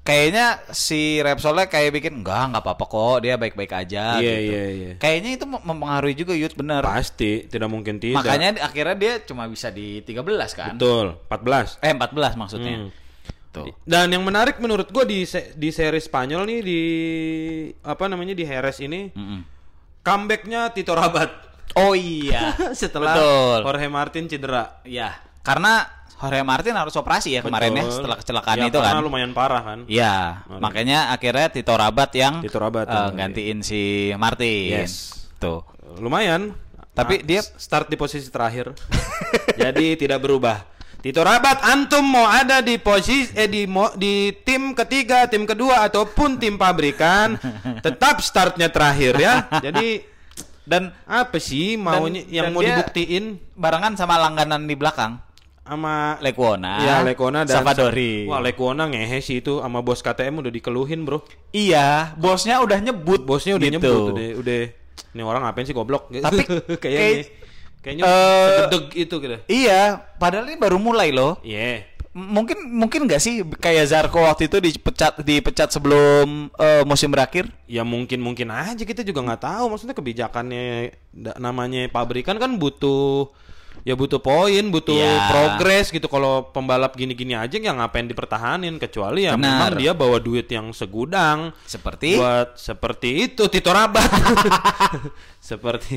kayaknya 0.00 0.46
si 0.68 1.20
Repsolnya 1.20 1.66
kayak 1.66 1.92
bikin 1.92 2.18
enggak 2.18 2.50
nggak 2.50 2.62
apa-apa 2.62 2.84
kok 2.84 3.16
dia 3.20 3.36
baik-baik 3.36 3.70
aja 3.70 4.16
Iya, 4.16 4.32
gitu. 4.34 4.50
iya, 4.50 4.64
iya. 4.66 4.90
Kayaknya 4.96 5.30
itu 5.32 5.44
mem- 5.44 5.62
mempengaruhi 5.62 6.14
juga 6.14 6.32
Yud 6.32 6.54
bener. 6.54 6.80
Pasti, 6.80 7.44
tidak 7.44 7.68
mungkin 7.68 7.96
tidak. 7.96 8.18
Makanya 8.18 8.58
akhirnya 8.60 8.96
dia 8.96 9.12
cuma 9.22 9.44
bisa 9.44 9.68
di 9.68 10.00
13 10.00 10.24
kan? 10.52 10.74
Betul, 10.74 11.20
14. 11.28 11.78
Eh 11.78 11.92
14 11.92 12.34
maksudnya. 12.34 12.74
Hmm. 12.80 12.90
Tuh. 13.50 13.66
Dan 13.82 14.08
yang 14.08 14.22
menarik 14.22 14.58
menurut 14.58 14.88
gue 14.88 15.04
di 15.04 15.18
se- 15.22 15.52
di 15.52 15.68
seri 15.68 15.98
Spanyol 15.98 16.46
nih 16.46 16.60
di 16.62 16.80
apa 17.82 18.06
namanya 18.06 18.30
di 18.30 18.42
Heres 18.42 18.78
ini 18.78 19.10
Mm-mm. 19.10 19.40
comebacknya 20.00 20.70
Tito 20.70 20.94
Rabat 20.94 21.49
Oh 21.74 21.94
iya. 21.94 22.54
setelah 22.80 23.14
Betul. 23.14 23.58
Jorge 23.64 23.88
Martin 23.88 24.24
cedera. 24.26 24.82
Iya. 24.82 25.14
Karena 25.40 25.86
Jorge 26.20 26.44
Martin 26.44 26.76
harus 26.76 26.92
operasi 26.92 27.32
ya 27.32 27.40
kemarin 27.40 27.72
ya 27.72 27.84
Betul. 27.84 27.96
setelah 27.96 28.16
kecelakaan 28.18 28.56
Ya, 28.58 28.66
itu 28.68 28.76
karena 28.76 29.00
kan. 29.00 29.06
lumayan 29.06 29.32
parah 29.32 29.62
kan. 29.64 29.78
Iya, 29.88 30.14
makanya 30.60 30.98
akhirnya 31.10 31.48
Tito 31.48 31.72
Rabat 31.72 32.10
yang 32.12 32.44
Tito 32.44 32.60
Rabat 32.60 32.86
yang- 32.86 33.16
gantiin 33.16 33.58
si 33.60 34.12
Martin. 34.14 34.84
Yes. 34.84 35.26
Tuh. 35.38 35.64
Lumayan. 35.96 36.52
Tapi 36.92 37.22
Nah, 37.22 37.24
dia- 37.24 37.46
start 37.56 37.88
di 37.88 37.96
posisi 37.96 38.28
terakhir. 38.28 38.76
Jadi 39.60 39.96
tidak 39.96 40.20
berubah. 40.20 40.60
Tito 41.00 41.24
Rabat 41.24 41.64
antum 41.64 42.04
mau 42.04 42.28
ada 42.28 42.60
di 42.60 42.76
posisi 42.76 43.32
eh 43.32 43.48
di 43.48 43.64
mo- 43.64 43.94
di 43.96 44.36
tim 44.44 44.76
ketiga, 44.76 45.24
tim 45.24 45.48
kedua 45.48 45.88
ataupun 45.88 46.36
tim 46.36 46.60
pabrikan, 46.60 47.40
tetap 47.86 48.20
startnya 48.20 48.68
terakhir 48.68 49.16
ya. 49.16 49.48
Jadi 49.64 50.04
Dan 50.70 50.94
apa 51.02 51.34
sih 51.36 51.74
maunya 51.74 52.22
Dan- 52.22 52.30
yang 52.30 52.44
dan 52.46 52.54
mau 52.54 52.62
dibuktiin 52.62 53.24
barengan 53.52 53.98
sama 53.98 54.14
langganan 54.16 54.62
di 54.64 54.78
belakang. 54.78 55.18
sama 55.60 56.18
Lekuona. 56.18 56.78
Ya 56.80 56.94
Lekona 57.00 57.42
dan 57.42 57.62
Savadori. 57.62 58.26
Wah 58.26 58.38
Lekona 58.38 58.86
ngehe 58.86 59.18
sih 59.18 59.38
itu 59.38 59.58
sama 59.58 59.78
bos 59.80 59.98
KTM 59.98 60.38
udah 60.38 60.50
dikeluhin 60.50 61.02
bro. 61.02 61.22
Iya, 61.50 62.14
bosnya 62.16 62.58
udah 62.58 62.78
nyebut. 62.80 63.22
Bosnya 63.22 63.54
udah 63.54 63.66
gitu. 63.68 63.78
nyebut 63.78 64.02
udah 64.12 64.28
udah 64.36 64.60
ini 65.10 65.22
orang 65.22 65.42
ngapain 65.42 65.62
sih 65.62 65.70
goblok 65.72 66.10
Tapi 66.26 66.42
kayaknya 66.82 66.98
kayak- 67.00 67.28
kayaknya 67.80 68.02
segedeg 68.04 68.84
itu 68.96 69.14
gitu. 69.16 69.36
Iya, 69.46 69.80
padahal 70.16 70.46
ini 70.46 70.58
baru 70.58 70.76
mulai 70.76 71.10
loh. 71.10 71.38
Iya. 71.40 71.82
M- 71.82 71.89
Mungkin 72.10 72.74
mungkin 72.74 73.06
nggak 73.06 73.22
sih 73.22 73.46
kayak 73.46 73.86
Zarko 73.86 74.26
waktu 74.26 74.50
itu 74.50 74.58
dipecat 74.58 75.22
dipecat 75.22 75.70
sebelum 75.70 76.50
eh, 76.58 76.82
musim 76.82 77.06
berakhir? 77.06 77.46
Ya 77.70 77.86
mungkin 77.86 78.18
mungkin 78.18 78.50
aja 78.50 78.82
kita 78.82 79.06
juga 79.06 79.22
nggak 79.22 79.42
tahu 79.46 79.64
maksudnya 79.70 79.94
kebijakannya 79.94 80.90
namanya 81.38 81.86
pabrikan 81.86 82.34
kan 82.42 82.58
butuh 82.58 83.30
ya 83.80 83.94
butuh 83.96 84.18
poin 84.20 84.60
butuh 84.68 84.92
Iya. 84.92 85.30
progres 85.30 85.88
gitu 85.88 86.04
kalau 86.04 86.50
pembalap 86.50 86.92
gini-gini 86.92 87.32
aja 87.32 87.56
ya 87.56 87.72
ngapain 87.72 88.04
dipertahanin 88.04 88.76
kecuali 88.76 89.24
ya 89.24 89.38
Benar. 89.38 89.40
memang 89.40 89.70
dia 89.80 89.96
bawa 89.96 90.18
duit 90.20 90.50
yang 90.52 90.74
segudang 90.74 91.54
Seperti 91.64 92.18
buat 92.18 92.58
seperti 92.60 93.30
itu 93.30 93.46
Tito 93.48 93.72
Rabat 93.72 94.04
seperti 95.40 95.96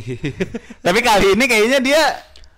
Tapi 0.80 1.00
kali 1.04 1.36
ini 1.36 1.44
kayaknya 1.44 1.80
dia 1.84 2.02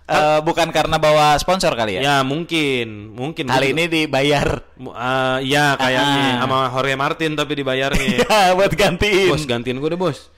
eh, 0.05 0.39
bukan 0.39 0.69
karena 0.69 0.95
bawa 0.95 1.33
sponsor 1.35 1.73
kali 1.73 1.97
ya. 1.97 2.01
ya 2.01 2.15
mungkin 2.21 3.11
mungkin 3.11 3.45
Kali 3.45 3.73
ini 3.73 3.85
dibayar. 3.85 4.61
ah, 4.91 5.37
ya 5.39 5.73
kayaknya 5.75 6.21
Ah. 6.37 6.45
sama 6.45 6.57
Jorge 6.69 6.95
Martin 6.95 7.31
tapi 7.33 7.53
dibayarnya 7.55 8.21
Ya, 8.25 8.53
buat 8.53 8.71
gantiin. 8.71 9.29
bos 9.29 9.43
gantiin 9.43 9.77
gue 9.77 9.89
deh 9.89 9.97
bos 9.97 10.29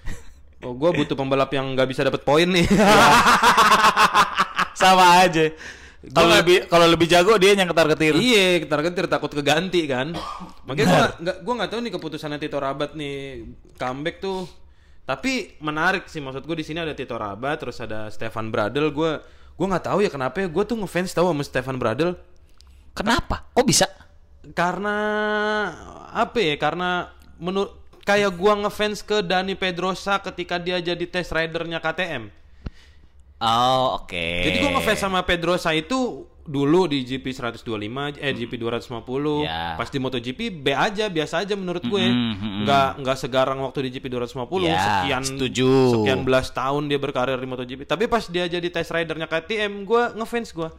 oh, 0.59 0.71
gue 0.71 0.89
butuh 0.93 1.13
pembalap 1.13 1.51
yang 1.51 1.67
nggak 1.71 1.87
bisa 1.87 2.01
dapat 2.01 2.21
poin 2.21 2.47
nih 2.47 2.63
Sama 4.73 5.25
aja. 5.25 5.49
Kalau 6.07 6.29
lebih 6.31 6.69
kalau 6.69 6.85
lebih 6.85 7.09
jago 7.09 7.33
dia 7.35 7.51
yang 7.51 7.65
ketar-ketir. 7.65 8.13
Iya, 8.13 8.61
ketar 8.61 8.85
ketir 8.85 9.05
takut 9.09 9.33
keganti 9.33 9.89
kan. 9.89 10.13
Makanya 10.63 10.85
gua 10.87 11.05
nggak 11.17 11.37
gua 11.41 11.53
nggak 11.57 11.71
tahu 11.73 11.79
nih 11.81 11.91
keputusannya 11.91 12.37
Tito 12.37 12.57
Rabat 12.61 12.93
nih 12.93 13.41
comeback 13.75 14.21
tuh. 14.21 14.45
Tapi 15.01 15.57
menarik 15.59 16.05
sih 16.05 16.19
maksud 16.19 16.43
gue 16.43 16.51
di 16.53 16.65
sini 16.67 16.77
ada 16.77 16.91
Tito 16.91 17.15
Rabat, 17.15 17.57
terus 17.57 17.79
ada 17.79 18.07
Stefan 18.07 18.51
Bradl. 18.51 18.91
Gue 18.91 19.17
gua 19.57 19.65
nggak 19.73 19.85
tahu 19.89 19.99
ya 20.05 20.09
kenapa 20.13 20.37
ya 20.39 20.47
gue 20.47 20.63
tuh 20.63 20.77
ngefans 20.77 21.11
tahu 21.11 21.33
sama 21.33 21.43
Stefan 21.43 21.75
Bradl 21.81 22.13
Kenapa? 22.97 23.45
Kok 23.53 23.67
bisa? 23.69 23.85
karena 24.55 24.95
apa 26.15 26.39
ya? 26.39 26.55
Karena 26.55 27.11
menurut 27.37 27.75
kayak 28.07 28.31
gua 28.39 28.55
ngefans 28.55 29.03
ke 29.03 29.19
Dani 29.19 29.57
Pedrosa 29.59 30.17
ketika 30.23 30.55
dia 30.57 30.79
jadi 30.79 31.05
test 31.05 31.35
ridernya 31.35 31.83
KTM. 31.83 32.31
Oh, 33.37 34.01
oke. 34.01 34.27
Jadi 34.49 34.57
gue 34.65 34.71
ngefans 34.73 34.97
sama 34.97 35.21
Pedrosa 35.21 35.69
itu 35.69 36.25
dulu 36.47 36.87
di 36.87 37.03
GP 37.03 37.27
125 37.29 37.67
eh 38.15 38.31
GP 38.33 38.55
250 38.55 39.43
Ya. 39.43 39.75
pas 39.75 39.85
di 39.85 39.99
MotoGP 39.99 40.39
B 40.55 40.71
aja 40.71 41.05
biasa 41.05 41.43
aja 41.43 41.53
menurut 41.53 41.83
gue 41.83 41.99
Mm-mm, 41.99 42.33
mm-mm. 42.33 42.61
nggak 42.63 42.89
nggak 42.97 43.17
segarang 43.17 43.59
waktu 43.59 43.85
di 43.85 43.99
GP 43.99 44.07
250 44.09 44.63
Ya, 44.63 44.79
sekian 44.79 45.21
setuju. 45.21 45.69
sekian 45.93 46.23
belas 46.23 46.49
tahun 46.49 46.87
dia 46.87 46.95
berkarir 46.95 47.35
di 47.35 47.45
MotoGP 47.45 47.83
tapi 47.83 48.07
pas 48.07 48.23
dia 48.25 48.47
jadi 48.47 48.63
test 48.65 48.89
ridernya 48.89 49.27
KTM 49.27 49.83
gue 49.83 50.03
ngefans 50.15 50.49
gue 50.49 50.71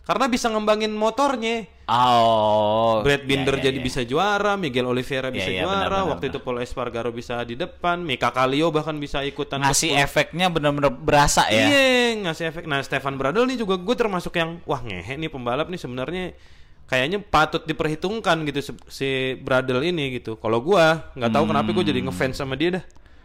karena 0.00 0.26
bisa 0.26 0.48
ngembangin 0.48 0.90
motornya 0.90 1.68
Oh. 1.90 3.02
Brad 3.02 3.26
Binder 3.26 3.58
ya, 3.58 3.60
ya, 3.60 3.64
jadi 3.66 3.78
ya. 3.82 3.84
bisa 3.84 4.00
juara 4.06 4.54
Miguel 4.54 4.86
Oliveira 4.86 5.34
Ya, 5.34 5.42
bisa 5.42 5.50
ya, 5.50 5.66
juara 5.66 5.74
benar, 5.74 5.90
benar, 5.90 6.10
waktu 6.14 6.26
benar. 6.30 6.38
itu 6.38 6.46
Paul 6.46 6.58
Espargaro 6.62 7.10
bisa 7.10 7.42
di 7.42 7.58
depan 7.58 7.98
Mika 8.06 8.30
Kallio 8.30 8.70
bahkan 8.70 8.94
bisa 9.02 9.26
ikutan 9.26 9.58
ngasih 9.58 9.98
efeknya 9.98 10.46
bener-bener 10.46 10.94
berasa 10.94 11.50
ya. 11.50 11.66
Iya, 11.66 12.22
ngasih 12.22 12.44
efek. 12.54 12.64
Nah, 12.70 12.78
Stefan 12.86 13.18
Bradl 13.18 13.42
nih 13.42 13.58
juga 13.58 13.74
gue 13.74 13.96
termasuk 13.98 14.38
yang 14.38 14.62
wah 14.62 14.78
ngehe 14.86 15.18
nih 15.18 15.26
pembalap 15.26 15.66
nih 15.66 15.82
sebenarnya 15.82 16.38
kayaknya 16.86 17.18
patut 17.22 17.62
diperhitungkan 17.66 18.46
gitu 18.46 18.74
si, 18.86 19.38
Bradl 19.42 19.82
ini 19.82 20.18
gitu. 20.22 20.38
Kalau 20.38 20.62
gua 20.62 21.10
nggak 21.18 21.30
tahu 21.34 21.44
kenapa 21.50 21.68
gue 21.74 21.84
jadi 21.90 22.00
ngefans 22.06 22.38
sama 22.38 22.54
dia 22.54 22.78
dah. 22.78 22.84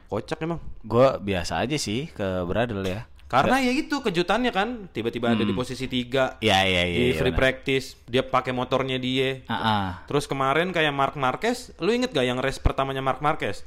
Kocak 0.10 0.38
emang. 0.41 0.62
Gue 0.86 1.17
biasa 1.21 1.62
aja 1.62 1.78
sih 1.78 2.10
ke 2.13 2.45
Bradl 2.45 2.82
ya. 2.86 3.10
Karena 3.26 3.58
ya 3.58 3.74
itu 3.74 4.00
kejutannya 4.00 4.54
kan 4.54 4.86
tiba-tiba 4.90 5.34
ada 5.34 5.42
di 5.42 5.50
posisi 5.52 5.90
tiga 5.90 6.38
Ya 6.38 6.62
ya 6.62 6.86
ya. 6.86 6.94
di 6.94 7.06
ya, 7.10 7.18
free 7.18 7.34
benar. 7.34 7.40
practice 7.42 7.98
dia 8.06 8.22
pakai 8.22 8.54
motornya 8.54 9.02
dia. 9.02 9.42
Ah, 9.46 9.56
ah. 9.56 9.88
Terus 10.06 10.30
kemarin 10.30 10.70
kayak 10.70 10.94
Mark 10.94 11.18
Marquez, 11.18 11.74
lu 11.78 11.90
inget 11.90 12.14
gak 12.14 12.22
yang 12.22 12.38
race 12.38 12.62
pertamanya 12.62 13.02
Mark 13.02 13.20
Marquez? 13.20 13.66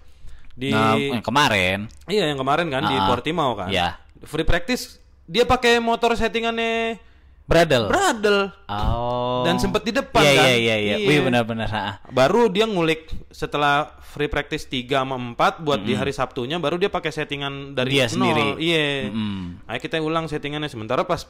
Di 0.54 0.70
Nah, 0.70 0.94
yang 0.94 1.20
kemarin. 1.20 1.90
Iya 2.06 2.30
yang 2.30 2.38
kemarin 2.38 2.70
kan 2.70 2.86
di 2.86 2.94
Ah, 2.94 3.02
ah. 3.02 3.06
Portimao 3.06 3.52
kan. 3.54 3.68
Iya. 3.68 3.98
Free 4.22 4.42
practice 4.42 5.02
dia 5.26 5.42
pakai 5.42 5.78
motor 5.78 6.14
settingannya 6.14 6.96
Bradl. 7.48 7.88
Bradl. 7.88 8.52
Oh. 8.68 9.40
Dan 9.40 9.56
sempet 9.56 9.80
di 9.82 9.90
depan 9.90 10.20
Iya, 10.20 10.32
kan? 10.34 10.44
Iya 10.44 10.54
iya 10.54 10.76
iya. 10.76 10.94
Iya. 11.00 11.08
Wih 11.08 11.20
benar-benar. 11.24 11.68
Baru 12.06 12.46
dia 12.46 12.68
ngulik 12.68 13.08
setelah 13.32 13.96
free 14.04 14.28
practice 14.28 14.68
3 14.68 14.84
sama 15.00 15.16
4 15.16 15.64
buat 15.64 15.80
di 15.80 15.96
hari 15.96 16.12
Sabtunya 16.12 16.60
baru 16.60 16.76
dia 16.76 16.88
pakai 16.88 17.08
settingan 17.08 17.72
dari 17.72 17.96
Dia 17.96 18.04
nol. 18.04 18.12
sendiri. 18.12 18.46
Iya. 18.60 18.84
Mm-mm. 19.08 19.64
Ayo 19.64 19.78
kita 19.80 19.96
ulang 19.96 20.28
settingannya 20.28 20.68
sementara 20.68 21.02
pas 21.02 21.24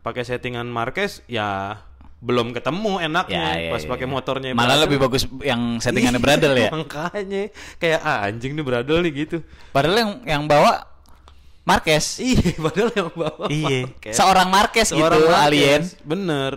pakai 0.00 0.22
settingan 0.22 0.64
Marquez 0.64 1.26
ya 1.26 1.82
belum 2.24 2.56
ketemu 2.56 3.04
enaknya 3.04 3.36
Ya, 3.52 3.68
ya, 3.68 3.70
pas 3.74 3.82
ya, 3.82 3.88
pakai 3.90 4.06
ya. 4.06 4.12
motornya 4.14 4.50
Malah 4.54 4.78
Bradl. 4.78 4.82
lebih 4.86 4.98
bagus 5.02 5.22
yang 5.42 5.82
settingannya 5.82 6.22
Bradl 6.22 6.54
ya. 6.54 6.70
Makanya 6.78 7.42
kayak 7.76 8.00
ah, 8.00 8.24
anjing 8.24 8.54
nih 8.54 8.62
Bradl 8.62 9.02
nih 9.02 9.12
gitu. 9.26 9.42
Padahal 9.74 9.96
yang 9.98 10.10
yang 10.22 10.42
bawa 10.46 10.93
Marquez. 11.64 12.20
Iya, 12.20 12.54
padahal 12.64 12.90
yang 12.92 13.10
bawa 13.10 13.46
Iya. 13.48 13.88
Marquez. 13.88 14.14
Seorang 14.14 14.48
Marquez 14.48 14.88
Seorang 14.88 15.16
gitu 15.16 15.26
Marquez. 15.26 15.44
alien. 15.44 15.82
Bener. 16.02 16.52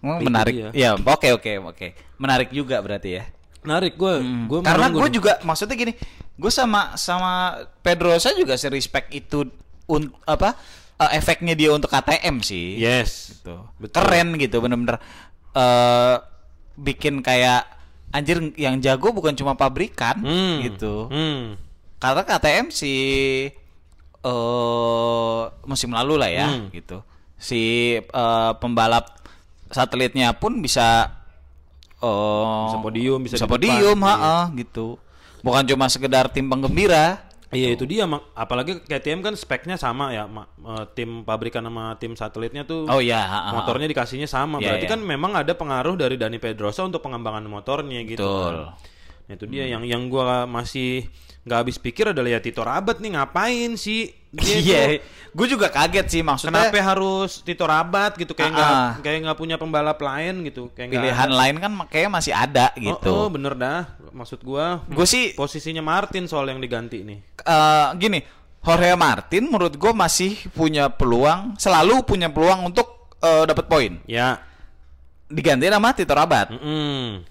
Oh, 0.00 0.16
menarik. 0.18 0.52
dia. 0.52 0.68
Ya, 0.72 0.90
oke 0.96 1.28
oke 1.30 1.50
oke. 1.62 1.86
Menarik 2.16 2.48
juga 2.50 2.80
berarti 2.80 3.20
ya. 3.20 3.24
Menarik 3.60 3.94
gue. 3.94 4.12
Gue 4.48 4.58
Karena 4.60 4.88
gue 4.88 5.08
juga 5.12 5.36
maksudnya 5.42 5.76
gini, 5.76 5.92
gue 6.34 6.48
sama 6.50 6.96
sama 6.96 7.60
Pedrosa 7.80 8.32
juga 8.32 8.56
sih 8.56 8.68
respect 8.68 9.12
itu 9.12 9.44
un, 9.84 10.08
apa 10.24 10.56
eh, 10.96 11.20
efeknya 11.20 11.52
dia 11.52 11.68
untuk 11.68 11.92
KTM 11.92 12.40
sih. 12.40 12.80
Yes. 12.80 13.36
Gitu. 13.36 13.60
Betul. 13.76 13.92
Keren 13.92 14.28
gitu 14.34 14.56
bener-bener 14.58 14.96
eh 15.50 16.16
bikin 16.74 17.20
kayak 17.20 17.68
anjir 18.10 18.40
yang 18.56 18.80
jago 18.80 19.12
bukan 19.12 19.36
cuma 19.36 19.52
pabrikan 19.52 20.16
Hmm. 20.16 20.64
gitu. 20.64 21.12
Hmm. 21.12 21.60
Karena 22.00 22.24
KTM 22.24 22.72
si 22.72 22.92
eh 24.22 25.40
musim 25.62 25.90
lalu 25.90 26.14
lah 26.16 26.28
ya 26.28 26.48
Hmm. 26.50 26.68
gitu. 26.70 27.00
Si 27.36 27.60
eh, 27.96 28.52
pembalap 28.56 29.16
satelitnya 29.66 30.32
pun 30.32 30.58
bisa 30.58 31.08
eh 31.96 32.64
Bisa 32.66 32.78
podium, 32.78 33.18
bisa 33.20 33.34
bisa 33.34 33.38
di 33.38 33.46
depan. 33.46 33.54
podium, 33.54 33.98
Iya. 33.98 34.14
ha 34.14 34.36
gitu. 34.52 34.86
Bukan 35.40 35.64
cuma 35.66 35.86
sekedar 35.86 36.28
tim 36.28 36.46
penggembira. 36.46 37.28
Iya 37.50 37.74
itu 37.74 37.82
dia 37.82 38.06
mak- 38.06 38.30
apalagi 38.32 38.78
KTM 38.80 39.20
kan 39.20 39.34
speknya 39.34 39.74
sama 39.74 40.12
ya 40.12 40.22
ma- 40.24 40.46
eh, 40.46 40.86
tim 40.94 41.26
pabrikan 41.26 41.60
sama 41.60 41.96
tim 41.96 42.14
satelitnya 42.14 42.62
tuh 42.62 42.86
Oh 42.86 43.02
iya, 43.02 43.18
ha, 43.18 43.26
ha, 43.26 43.38
ha. 43.42 43.50
motornya 43.52 43.84
dikasihnya 43.86 44.24
sama 44.24 44.56
Iya, 44.56 44.70
berarti 44.70 44.86
iya. 44.86 44.92
kan 44.92 45.00
memang 45.02 45.34
ada 45.34 45.50
pengaruh 45.50 45.92
dari 45.94 46.14
Dani 46.14 46.38
Pedrosa 46.38 46.86
untuk 46.86 47.00
pengembangan 47.00 47.42
motornya 47.44 48.00
gitu 48.02 48.22
Betul. 48.22 48.54
kan. 48.70 48.78
Nah, 49.26 49.34
itu 49.34 49.44
dia 49.46 49.66
yang 49.66 49.82
yang 49.82 50.06
gua 50.06 50.46
masih 50.46 51.10
nggak 51.40 51.58
habis 51.58 51.76
pikir 51.76 52.12
adalah 52.12 52.28
ya 52.28 52.40
Tito 52.40 52.60
Rabat 52.60 53.00
nih 53.00 53.16
ngapain 53.16 53.72
sih 53.74 54.12
dia 54.30 54.56
Iya, 54.60 54.82
gue 55.32 55.46
juga 55.48 55.66
kaget 55.72 56.06
sih 56.06 56.22
maksudnya. 56.22 56.68
kenapa 56.70 56.78
harus 56.78 57.40
Tito 57.40 57.64
Rabat 57.64 58.14
gitu 58.14 58.36
kayak 58.36 58.52
nggak 58.52 58.70
ah. 58.70 58.92
kayak 59.00 59.18
nggak 59.24 59.38
punya 59.40 59.56
pembalap 59.56 59.98
lain 59.98 60.44
gitu 60.44 60.68
kayak 60.70 60.92
pilihan 60.92 61.30
lain 61.32 61.56
kan 61.58 61.72
kayaknya 61.88 62.10
masih 62.12 62.32
ada 62.36 62.66
Oh, 62.70 62.78
gitu. 62.78 63.10
oh, 63.10 63.26
bener 63.26 63.56
dah 63.56 63.88
maksud 64.12 64.44
gua 64.44 64.84
Gue 64.86 65.06
sih 65.08 65.32
posisinya 65.32 65.80
Martin 65.80 66.28
soal 66.28 66.46
yang 66.46 66.60
diganti 66.60 67.02
nih 67.02 67.18
eh, 67.40 67.86
gini, 67.96 68.20
Jorge 68.60 68.92
Martin 68.94 69.48
menurut 69.48 69.74
gue 69.74 69.92
masih 69.96 70.36
punya 70.52 70.92
peluang, 70.92 71.56
selalu 71.56 72.04
punya 72.04 72.28
peluang 72.28 72.68
untuk 72.68 73.10
eh, 73.18 73.48
dapat 73.48 73.64
poin. 73.64 73.96
ya 74.04 74.38
Diganti 75.26 75.66
sama 75.66 75.94
Tito 75.94 76.12
Rabat 76.12 76.52
mm-mm. 76.52 77.22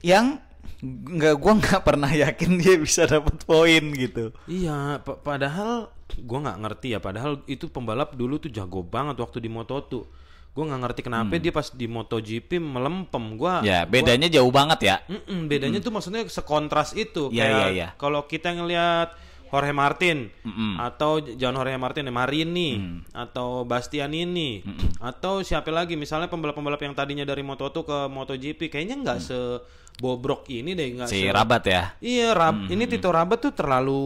yang 0.00 0.40
nggak 0.82 1.34
gue 1.38 1.52
nggak 1.56 1.82
pernah 1.82 2.10
yakin 2.10 2.58
dia 2.58 2.74
bisa 2.76 3.06
dapat 3.06 3.38
poin 3.42 3.84
gitu. 3.94 4.34
Iya, 4.44 4.98
pa- 4.98 5.14
padahal 5.14 5.88
gua 6.20 6.38
nggak 6.42 6.58
ngerti 6.58 6.86
ya. 6.90 6.98
Padahal 6.98 7.38
itu 7.46 7.70
pembalap 7.70 8.12
dulu 8.12 8.36
tuh 8.36 8.50
jago 8.50 8.82
banget 8.82 9.16
waktu 9.16 9.38
di 9.38 9.48
Moto2. 9.48 10.20
gue 10.52 10.60
nggak 10.60 10.82
ngerti 10.84 11.00
kenapa 11.00 11.40
dia 11.40 11.48
pas 11.48 11.72
di 11.72 11.88
MotoGP 11.88 12.60
melempem 12.60 13.40
gue 13.40 13.54
Hmm. 13.56 13.64
Ya, 13.64 13.88
bedanya 13.88 14.28
jauh 14.28 14.52
banget 14.52 14.84
ya. 14.84 14.96
Mm-mm, 15.08 15.48
bedanya 15.48 15.80
tuh 15.80 15.88
maksudnya 15.88 16.28
sekontras 16.28 16.92
itu. 16.92 17.32
Iya, 17.32 17.40
Kayak 17.40 17.56
iya, 17.56 17.66
iya. 17.72 17.88
Kalau 17.96 18.28
kita 18.28 18.52
ngelihat 18.52 19.16
Jorge 19.52 19.70
Martin 19.70 20.32
Mm-mm. 20.40 20.80
atau 20.80 21.20
jangan 21.20 21.60
Jorge 21.60 21.76
Martin 21.76 22.08
Marini 22.08 22.70
Mm. 22.72 22.96
atau 23.12 23.62
Bastianini 23.62 24.64
atau 24.98 25.40
siapa 25.40 25.68
lagi 25.68 25.92
misalnya 25.92 26.26
pembalap-pembalap 26.26 26.80
yang 26.80 26.92
tadinya 26.92 27.22
dari 27.22 27.40
Moto2 27.40 27.76
ke 27.78 27.98
MotoGP 28.08 28.60
kayaknya 28.66 28.96
nggak 28.98 29.18
sebobrok 29.20 30.48
ini 30.48 30.72
deh 30.72 30.88
nggak 30.94 31.06
Si 31.06 31.20
se- 31.20 31.28
Rabat 31.28 31.62
ya. 31.62 31.82
Iya, 31.98 32.32
Rab, 32.32 32.66
ini 32.66 32.84
Tito 32.86 33.08
Rabat 33.08 33.38
tuh 33.38 33.52
terlalu 33.52 34.02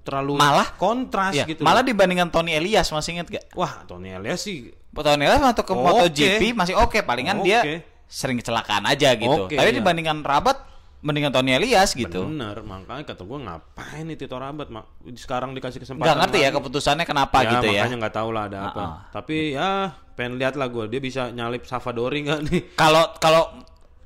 terlalu 0.00 0.36
Malah? 0.36 0.76
kontras 0.76 1.32
Iya, 1.32 1.44
gitu. 1.46 1.62
malah 1.62 1.80
dibandingkan 1.80 2.28
Tony 2.28 2.52
Elias 2.52 2.90
masih 2.90 3.16
inget 3.16 3.28
gak? 3.30 3.44
wah 3.52 3.82
Tony 3.84 4.10
Elias 4.10 4.38
sih 4.38 4.68
Tony 4.90 5.24
Elias 5.24 5.40
waktu 5.40 5.62
ke 5.62 5.72
Oke. 5.72 5.80
MotoGP 5.80 6.42
masih 6.52 6.74
oke, 6.76 7.00
palingan 7.00 7.40
dia 7.40 7.62
Oke. 7.62 7.74
sering 8.04 8.36
kecelakaan 8.36 8.84
aja 8.84 9.14
gitu. 9.14 9.46
Oke, 9.46 9.54
Tapi 9.54 9.70
iya. 9.70 9.76
dibandingkan 9.76 10.20
Rabat, 10.20 10.66
mendingan 11.00 11.32
Tony 11.32 11.56
Elias 11.56 11.96
gitu. 11.96 12.28
bener, 12.28 12.60
makanya 12.60 13.08
kata 13.08 13.24
gue 13.24 13.38
ngapain 13.40 14.04
nih 14.04 14.16
Tito 14.20 14.36
Rabat 14.36 14.68
mak 14.68 14.84
sekarang 15.16 15.56
dikasih 15.56 15.80
kesempatan. 15.80 16.04
Nggak 16.04 16.18
ngerti 16.20 16.38
ya 16.38 16.48
lagi. 16.52 16.56
keputusannya 16.60 17.04
kenapa 17.08 17.36
ya, 17.40 17.50
gitu 17.56 17.66
ya. 17.72 17.82
makanya 17.84 17.96
nggak 18.04 18.14
tahu 18.20 18.28
lah 18.36 18.42
ada 18.52 18.58
apa. 18.68 18.80
Uh-uh. 18.84 18.96
Tapi 19.08 19.36
ya 19.56 19.68
pengen 20.12 20.36
lihat 20.36 20.54
lah 20.60 20.68
gue 20.68 20.84
dia 20.92 21.00
bisa 21.00 21.32
nyalip 21.32 21.64
Savadori 21.64 22.20
nggak 22.28 22.40
nih? 22.52 22.60
Kalau 22.80 23.16
kalau 23.16 23.42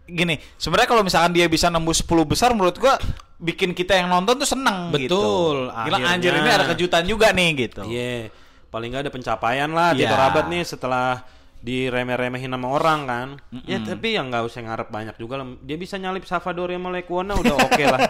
gini, 0.05 0.37
sebenarnya 0.61 0.89
kalau 0.93 1.03
misalkan 1.03 1.33
dia 1.33 1.49
bisa 1.49 1.73
nembus 1.73 2.05
10 2.05 2.29
besar 2.29 2.53
menurut 2.53 2.77
gua 2.77 3.01
bikin 3.41 3.73
kita 3.73 3.97
yang 3.99 4.13
nonton 4.13 4.37
tuh 4.37 4.47
seneng 4.47 4.93
gitu. 4.95 5.17
Betul, 5.17 5.59
Gila 5.73 5.97
akhirnya. 5.99 6.13
anjir 6.15 6.33
ini 6.37 6.51
ada 6.53 6.65
kejutan 6.71 7.03
juga 7.09 7.33
nih 7.35 7.49
gitu. 7.67 7.83
Iya, 7.89 8.29
paling 8.71 8.93
nggak 8.95 9.03
ada 9.09 9.13
pencapaian 9.13 9.71
lah 9.73 9.97
Tito 9.97 10.13
Iya. 10.13 10.21
Rabat 10.21 10.45
nih 10.47 10.63
setelah 10.63 11.25
diremeh-remehin 11.65 12.53
sama 12.53 12.69
orang 12.69 13.01
kan. 13.09 13.29
Ya 13.65 13.81
tapi 13.81 14.13
yang 14.13 14.29
nggak 14.29 14.45
usah 14.45 14.61
ngarep 14.61 14.93
banyak 14.93 15.17
juga 15.17 15.41
lah. 15.41 15.49
Dia 15.65 15.81
bisa 15.81 15.97
nyalip 15.97 16.29
Savadori 16.29 16.77
sama 16.77 16.93
Lekuona 16.93 17.33
udah 17.33 17.55
oke 17.57 17.85
lah. 17.89 18.01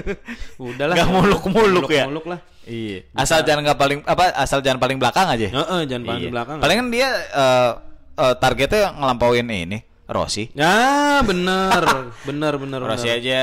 Udahlah. 0.70 0.94
Nggak 0.94 1.10
muluk-muluk 1.10 1.90
ya? 1.90 2.06
Muluk 2.06 2.26
lah. 2.30 2.38
Iya. 2.62 3.10
Asal 3.12 3.42
jangan 3.42 3.66
nggak 3.66 3.80
paling 3.82 3.98
apa 4.06 4.30
asal 4.38 4.62
jangan 4.62 4.78
paling 4.78 5.02
belakang 5.02 5.26
aja. 5.26 5.50
Heeh, 5.50 5.80
jangan 5.90 6.04
paling 6.06 6.22
Iya. 6.22 6.28
di 6.30 6.32
belakang. 6.32 6.56
Paling 6.62 6.76
kan 6.78 6.88
dia 6.94 7.08
eh, 7.34 7.70
eh, 8.14 8.34
targetnya 8.38 8.94
ngelampauin 8.94 9.46
ini 9.50 9.78
Rossi. 10.06 10.54
Ya, 10.54 11.18
bener, 11.26 11.82
bener, 12.22 12.54
bener, 12.62 12.80
Rossi 12.80 13.10
bener. 13.10 13.18
aja 13.18 13.40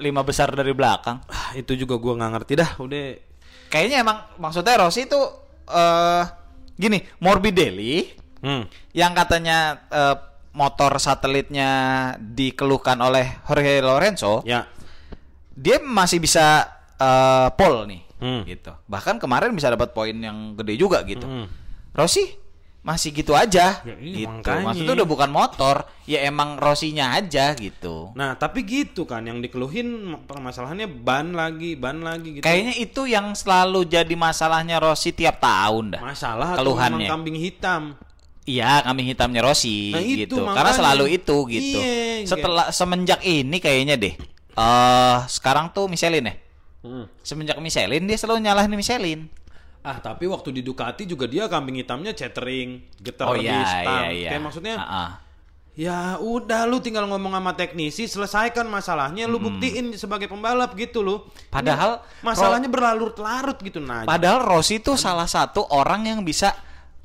lima 0.00 0.24
besar 0.24 0.48
dari 0.48 0.72
belakang. 0.72 1.20
Ah, 1.28 1.52
itu 1.54 1.76
juga 1.76 2.00
gua 2.00 2.16
nggak 2.16 2.32
ngerti 2.40 2.52
dah. 2.56 2.70
Udah. 2.80 3.20
Kayaknya 3.68 4.00
emang 4.00 4.18
maksudnya 4.40 4.80
Rossi 4.80 5.04
itu 5.04 5.20
eh 5.68 6.24
gini, 6.72 7.04
Morbidelli 7.20 8.21
Hmm. 8.42 8.66
yang 8.90 9.12
katanya 9.12 9.58
eh, 9.86 10.16
motor 10.52 10.98
satelitnya 10.98 11.70
dikeluhkan 12.18 12.98
oleh 12.98 13.40
Jorge 13.42 13.80
Lorenzo, 13.80 14.42
Ya. 14.42 14.66
dia 15.48 15.78
masih 15.78 16.18
bisa 16.18 16.66
eh, 16.98 17.48
pole 17.54 17.80
nih, 17.88 18.02
Hmm. 18.18 18.42
gitu. 18.44 18.70
Bahkan 18.86 19.18
kemarin 19.18 19.50
bisa 19.50 19.66
dapat 19.66 19.90
poin 19.90 20.12
yang 20.12 20.54
gede 20.54 20.74
juga 20.76 21.02
gitu. 21.02 21.22
Hmm. 21.22 21.50
Rossi 21.90 22.38
masih 22.80 23.10
gitu 23.12 23.30
aja, 23.32 23.78
Ya, 23.80 23.94
iya, 23.98 24.26
gitu. 24.26 24.30
makanya. 24.32 24.66
Maksudnya 24.68 24.94
udah 24.96 25.08
bukan 25.08 25.30
motor, 25.30 25.76
ya 26.02 26.18
emang 26.20 26.58
Rossinya 26.58 27.14
aja 27.14 27.54
gitu. 27.54 28.10
Nah, 28.12 28.34
tapi 28.34 28.62
gitu 28.62 29.02
kan 29.02 29.22
yang 29.22 29.38
dikeluhin 29.38 29.86
permasalahannya 30.20 30.90
ban 30.90 31.30
lagi, 31.30 31.74
ban 31.74 31.98
lagi 31.98 32.38
gitu. 32.38 32.42
Kayaknya 32.42 32.74
itu 32.76 33.02
yang 33.06 33.30
selalu 33.32 33.86
jadi 33.86 34.14
masalahnya 34.14 34.78
Rossi 34.78 35.10
tiap 35.10 35.38
tahun 35.38 35.94
dah. 35.94 36.02
masalah 36.02 36.54
keluhannya. 36.54 37.06
kambing 37.06 37.34
hitam. 37.34 37.94
Iya, 38.42 38.82
kambing 38.82 39.06
hitamnya 39.06 39.38
Rossi 39.38 39.94
Nah, 39.94 40.02
itu 40.02 40.26
gitu. 40.26 40.42
makanya. 40.42 40.56
Karena 40.58 40.72
selalu 40.74 41.04
itu 41.14 41.36
gitu. 41.46 41.78
Iya, 41.78 42.26
Setelah 42.26 42.66
semenjak 42.74 43.22
ini 43.22 43.56
kayaknya 43.62 43.94
deh. 43.94 44.14
eh 44.52 45.16
sekarang 45.32 45.72
tuh 45.72 45.88
Michelin 45.88 46.28
ya. 46.28 46.34
Hmm. 46.82 47.06
Semenjak 47.22 47.56
Michelin 47.56 48.04
dia 48.04 48.18
selalu 48.18 48.42
nyalahin 48.44 48.74
Michelin. 48.74 49.30
Ah, 49.80 49.98
tapi 49.98 50.28
waktu 50.28 50.54
di 50.54 50.62
Ducati 50.62 51.08
juga 51.08 51.24
dia 51.26 51.48
kambing 51.48 51.80
hitamnya 51.80 52.12
catering, 52.12 52.82
getar 53.00 53.26
Oh 53.26 53.34
di 53.34 53.48
iya, 53.48 53.82
iya, 53.82 54.02
iya. 54.12 54.30
Kayak 54.34 54.42
maksudnya 54.42 54.74
Ah, 54.78 54.86
ah. 54.86 55.10
Ya 55.72 56.20
udah 56.20 56.68
lu 56.68 56.84
tinggal 56.84 57.08
ngomong 57.08 57.32
sama 57.32 57.56
teknisi, 57.56 58.04
selesaikan 58.04 58.68
masalahnya, 58.68 59.24
lu 59.24 59.40
buktiin 59.40 59.96
sebagai 59.96 60.28
pembalap 60.28 60.76
gitu 60.76 61.00
loh. 61.00 61.32
Padahal 61.48 62.04
Ini 62.04 62.20
masalahnya 62.28 62.68
berlarut-larut 62.68 63.56
gitu 63.56 63.80
nah. 63.80 64.04
Padahal 64.04 64.44
Rossi 64.44 64.84
tuh 64.84 65.00
salah 65.00 65.24
satu 65.24 65.64
orang 65.72 66.04
yang 66.12 66.20
bisa 66.20 66.52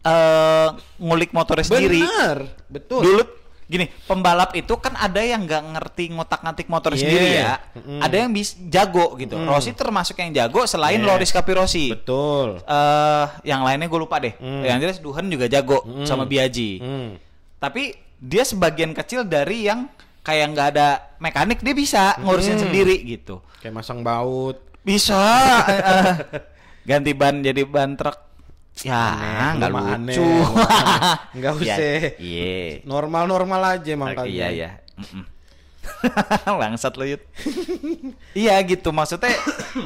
eh 0.01 0.67
ngulik 0.97 1.31
motornya 1.31 1.65
sendiri. 1.65 2.01
Benar, 2.01 2.37
betul. 2.67 3.01
Dulu 3.01 3.23
gini, 3.67 3.91
pembalap 4.07 4.55
itu 4.55 4.71
kan 4.79 4.95
ada 4.95 5.19
yang 5.19 5.43
nggak 5.43 5.75
ngerti 5.75 6.15
ngotak-ngatik 6.15 6.67
motor 6.67 6.95
Iya. 6.95 6.99
sendiri 6.99 7.27
ya. 7.35 7.53
Mm-mm. 7.75 7.99
Ada 7.99 8.15
yang 8.17 8.31
bis 8.31 8.55
jago 8.65 9.11
gitu. 9.15 9.35
Rossi 9.37 9.71
termasuk 9.71 10.15
yang 10.17 10.31
jago 10.31 10.63
selain 10.63 10.97
Iya. 10.97 11.07
Loris 11.07 11.29
Capirossi. 11.29 11.91
Betul. 11.91 12.63
eh 12.63 13.25
yang 13.43 13.61
lainnya 13.61 13.85
gue 13.85 13.99
lupa 13.99 14.17
deh. 14.17 14.33
Hmm. 14.37 14.63
Yang 14.63 14.77
jelas 14.79 14.97
Duhan 14.99 15.27
juga 15.27 15.45
jago 15.45 15.83
sama 16.03 16.23
Biaji. 16.23 16.71
Hmm. 16.79 17.09
Tapi 17.57 17.91
dia 18.17 18.41
sebagian 18.41 18.95
kecil 18.95 19.21
dari 19.21 19.67
yang 19.67 19.91
kayak 20.23 20.47
nggak 20.51 20.67
ada 20.73 20.87
mekanik 21.19 21.59
dia 21.59 21.71
bisa 21.71 22.15
ngurusin 22.17 22.55
Hmm. 22.55 22.63
sendiri 22.65 22.95
gitu. 23.03 23.43
Kayak 23.59 23.75
masang 23.75 23.99
baut. 23.99 24.63
Bisa. 24.79 25.19
eh, 25.67 26.13
ganti 26.83 27.11
ban 27.11 27.41
jadi 27.41 27.67
ban 27.67 27.93
truk. 27.93 28.15
Ya, 28.79 29.03
nggak 29.55 29.69
lu 29.69 29.77
lucu. 29.77 30.21
lu. 30.21 30.43
Nggak 31.37 31.51
Ya, 31.61 31.75
usah. 31.75 31.77
Iya. 32.21 32.85
Normal-normal 32.85 33.61
aja 33.73 33.89
emang 33.89 34.13
kalian. 34.13 34.33
Iya, 34.33 34.47
iya. 34.53 34.69
Langsat 36.45 36.93
lo, 36.99 37.05
Yud. 37.05 37.21
iya 38.37 38.59
gitu, 38.61 38.91
maksudnya 38.91 39.33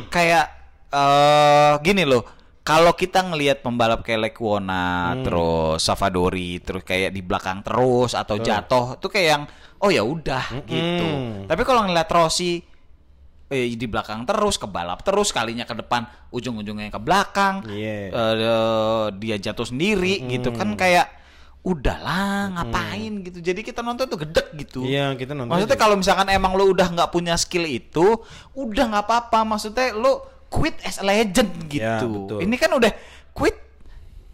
kayak 0.08 0.46
eh 0.90 1.74
gini 1.82 2.04
loh. 2.04 2.26
Kalau 2.62 2.94
kita 2.94 3.26
ngelihat 3.26 3.66
pembalap 3.66 4.06
kayak 4.06 4.30
Lekwona, 4.30 5.18
Hmm. 5.18 5.24
terus 5.26 5.82
Savadori, 5.82 6.62
terus 6.62 6.86
kayak 6.86 7.10
di 7.10 7.26
belakang 7.26 7.66
terus 7.66 8.14
atau 8.14 8.38
jatuh, 8.38 9.02
tuh 9.02 9.10
kayak 9.10 9.28
yang 9.28 9.44
oh 9.82 9.90
ya 9.90 10.06
udah 10.06 10.62
gitu. 10.70 11.08
Tapi 11.50 11.62
kalau 11.64 11.90
ngeliat 11.90 12.06
Rossi 12.06 12.62
eh, 13.52 13.76
di 13.76 13.86
belakang 13.86 14.24
terus, 14.24 14.56
kebalap 14.56 15.04
terus, 15.04 15.30
kalinya 15.30 15.68
ke 15.68 15.76
depan, 15.76 16.08
ujung-ujungnya 16.32 16.88
ke 16.88 16.98
belakang, 16.98 17.68
Iya. 17.68 18.10
eh, 18.10 19.06
dia 19.20 19.36
jatuh 19.38 19.68
sendiri 19.68 20.24
gitu 20.26 20.56
kan 20.56 20.74
kayak 20.74 21.20
udahlah 21.62 22.50
ngapain 22.58 23.22
gitu. 23.22 23.38
Jadi 23.38 23.62
kita 23.62 23.86
nonton 23.86 24.10
tuh 24.10 24.18
gedek 24.26 24.50
gitu. 24.58 24.82
Iya, 24.82 25.14
kita 25.14 25.38
nonton. 25.38 25.54
Maksudnya 25.54 25.78
kalau 25.78 25.94
misalkan 25.94 26.26
emang 26.34 26.58
lu 26.58 26.74
udah 26.74 26.90
nggak 26.90 27.14
punya 27.14 27.38
skill 27.38 27.70
itu, 27.70 28.18
udah 28.58 28.86
nggak 28.90 29.06
apa-apa. 29.06 29.46
Maksudnya 29.46 29.94
lu 29.94 30.18
quit 30.50 30.74
as 30.82 30.98
a 30.98 31.06
legend 31.06 31.54
Ya, 31.70 32.02
gitu. 32.02 32.08
betul. 32.10 32.40
Ini 32.42 32.56
kan 32.58 32.72
udah 32.74 32.92
quit. 33.38 33.54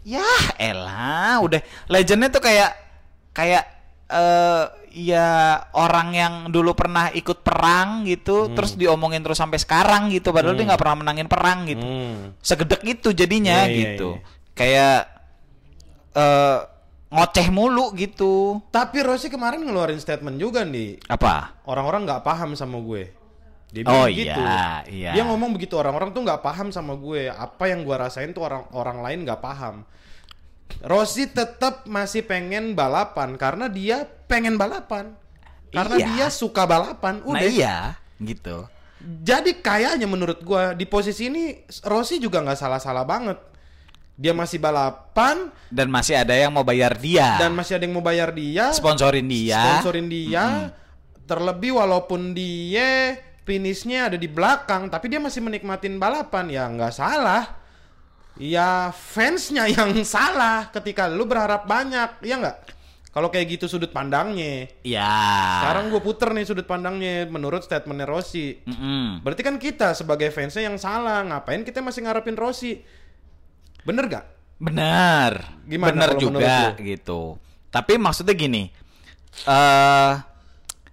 Ya 0.08 0.24
elah, 0.56 1.36
udah 1.44 1.60
legendnya 1.84 2.32
tuh 2.32 2.40
kayak 2.40 2.72
kayak 3.36 3.64
eh 4.08 4.64
ya 4.92 5.28
orang 5.72 6.08
yang 6.12 6.34
dulu 6.48 6.72
pernah 6.72 7.08
ikut 7.10 7.40
perang 7.42 8.02
gitu, 8.04 8.52
terus 8.52 8.74
diomongin 8.74 9.20
terus 9.20 9.38
sampai 9.38 9.56
sekarang 9.56 10.08
gitu. 10.10 10.30
Padahal 10.30 10.56
dia 10.56 10.66
nggak 10.68 10.80
pernah 10.80 10.98
menangin 11.04 11.28
perang 11.28 11.64
gitu. 11.66 11.82
Hmm. 11.82 12.36
Segedek 12.40 12.82
itu 12.84 13.12
jadinya 13.12 13.64
Iya, 13.64 13.70
iya, 13.70 13.78
gitu. 13.94 14.08
iya. 14.16 14.24
Kayak 14.54 14.98
eh 16.12 16.58
ngoceh 17.08 17.48
mulu 17.48 17.96
gitu. 17.96 18.60
Tapi 18.68 19.00
Rossi 19.00 19.32
kemarin 19.32 19.64
ngeluarin 19.64 19.96
statement 19.96 20.36
juga 20.36 20.60
nih. 20.64 21.00
Apa? 21.08 21.56
Orang-orang 21.64 22.04
nggak 22.04 22.20
paham 22.20 22.52
sama 22.52 22.76
gue. 22.84 23.16
Dia 23.68 23.84
Oh, 23.84 24.08
bilang 24.08 24.16
gitu. 24.16 24.40
iya, 24.40 24.64
iya. 24.88 25.10
Dia 25.12 25.22
ngomong 25.28 25.52
begitu 25.52 25.76
orang-orang 25.76 26.12
tuh 26.12 26.24
nggak 26.24 26.40
paham 26.40 26.72
sama 26.72 26.96
gue. 26.96 27.28
Apa 27.28 27.68
yang 27.68 27.84
gue 27.84 27.96
rasain 27.96 28.32
tuh 28.32 28.44
orang 28.44 28.64
orang 28.72 28.98
lain 29.04 29.18
nggak 29.28 29.40
paham. 29.40 29.84
Rossi 30.78 31.26
tetap 31.26 31.84
masih 31.84 32.22
pengen 32.22 32.72
balapan 32.72 33.34
karena 33.34 33.66
dia 33.66 34.06
pengen 34.26 34.54
balapan. 34.54 35.16
Karena 35.68 35.96
Iya. 36.00 36.06
dia 36.08 36.26
suka 36.30 36.64
balapan. 36.64 37.20
Nah 37.20 37.28
Udah. 37.28 37.44
iya, 37.44 37.76
gitu. 38.18 38.64
Jadi 38.98 39.60
kayaknya 39.60 40.08
menurut 40.08 40.40
gua 40.42 40.72
di 40.72 40.82
posisi 40.84 41.28
ini 41.28 41.54
Rossi 41.84 42.18
juga 42.18 42.40
nggak 42.40 42.56
salah-salah 42.56 43.04
banget. 43.04 43.38
Dia 44.18 44.34
masih 44.34 44.58
balapan 44.58 45.54
Dan 45.70 45.94
masih 45.94 46.18
ada 46.18 46.34
yang 46.34 46.50
mau 46.50 46.66
bayar 46.66 46.98
dia. 46.98 47.38
dan 47.38 47.54
masih 47.54 47.78
ada 47.78 47.86
yang 47.86 47.94
mau 47.94 48.02
bayar 48.02 48.34
dia, 48.34 48.74
sponsorin 48.74 49.28
dia. 49.30 49.78
sponsorin 49.78 50.10
dia. 50.10 50.74
Terlebih 51.22 51.76
walaupun 51.76 52.32
dia 52.32 53.14
finishnya 53.44 54.10
ada 54.10 54.16
di 54.18 54.26
belakang, 54.26 54.88
tapi 54.88 55.06
dia 55.06 55.20
masih 55.22 55.44
menikmatin 55.44 56.00
balapan 56.00 56.48
ya 56.50 56.64
nggak 56.66 56.90
salah. 56.90 57.57
Ya 58.38 58.94
fansnya 58.94 59.66
yang 59.66 59.92
salah 60.06 60.70
ketika 60.70 61.10
lu 61.10 61.26
berharap 61.26 61.66
banyak, 61.66 62.22
ya 62.22 62.38
nggak? 62.38 62.56
Kalau 63.08 63.34
kayak 63.34 63.58
gitu 63.58 63.66
sudut 63.66 63.90
pandangnya. 63.90 64.70
Ya. 64.86 65.10
Sekarang 65.58 65.90
gue 65.90 65.98
puter 65.98 66.30
nih 66.30 66.46
sudut 66.46 66.62
pandangnya 66.70 67.26
menurut 67.26 67.66
statementnya 67.66 68.06
Rossi. 68.06 68.62
Mm-mm. 68.62 69.26
Berarti 69.26 69.42
kan 69.42 69.58
kita 69.58 69.96
sebagai 69.98 70.30
fansnya 70.30 70.70
yang 70.70 70.78
salah. 70.78 71.26
Ngapain 71.26 71.66
kita 71.66 71.82
masih 71.82 72.06
ngarepin 72.06 72.38
Rossi? 72.38 72.78
Bener 73.82 74.06
gak? 74.06 74.24
Benar. 74.62 75.58
Gimana 75.66 76.14
kalau 76.14 76.20
juga 76.20 76.78
gitu. 76.78 77.42
Tapi 77.74 77.98
maksudnya 77.98 78.38
gini, 78.38 78.70
eh 79.48 80.12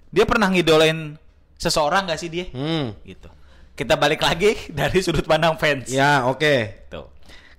dia 0.10 0.25
pernah 0.25 0.47
ngidolain 0.49 1.19
seseorang 1.60 2.08
gak 2.08 2.19
sih 2.19 2.31
dia? 2.31 2.47
Hmm. 2.55 2.95
Gitu. 3.03 3.27
Kita 3.75 3.99
balik 3.99 4.23
lagi 4.23 4.55
dari 4.79 5.03
sudut 5.03 5.27
pandang 5.27 5.60
fans. 5.60 5.91
Ya, 5.91 6.23
oke. 6.25 6.88
Tuh. 6.88 7.14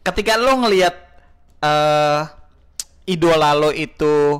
Ketika 0.06 0.38
lo 0.38 0.62
ngelihat 0.62 0.94
eh 1.58 2.20
idola 3.10 3.50
lo 3.52 3.74
itu 3.74 4.38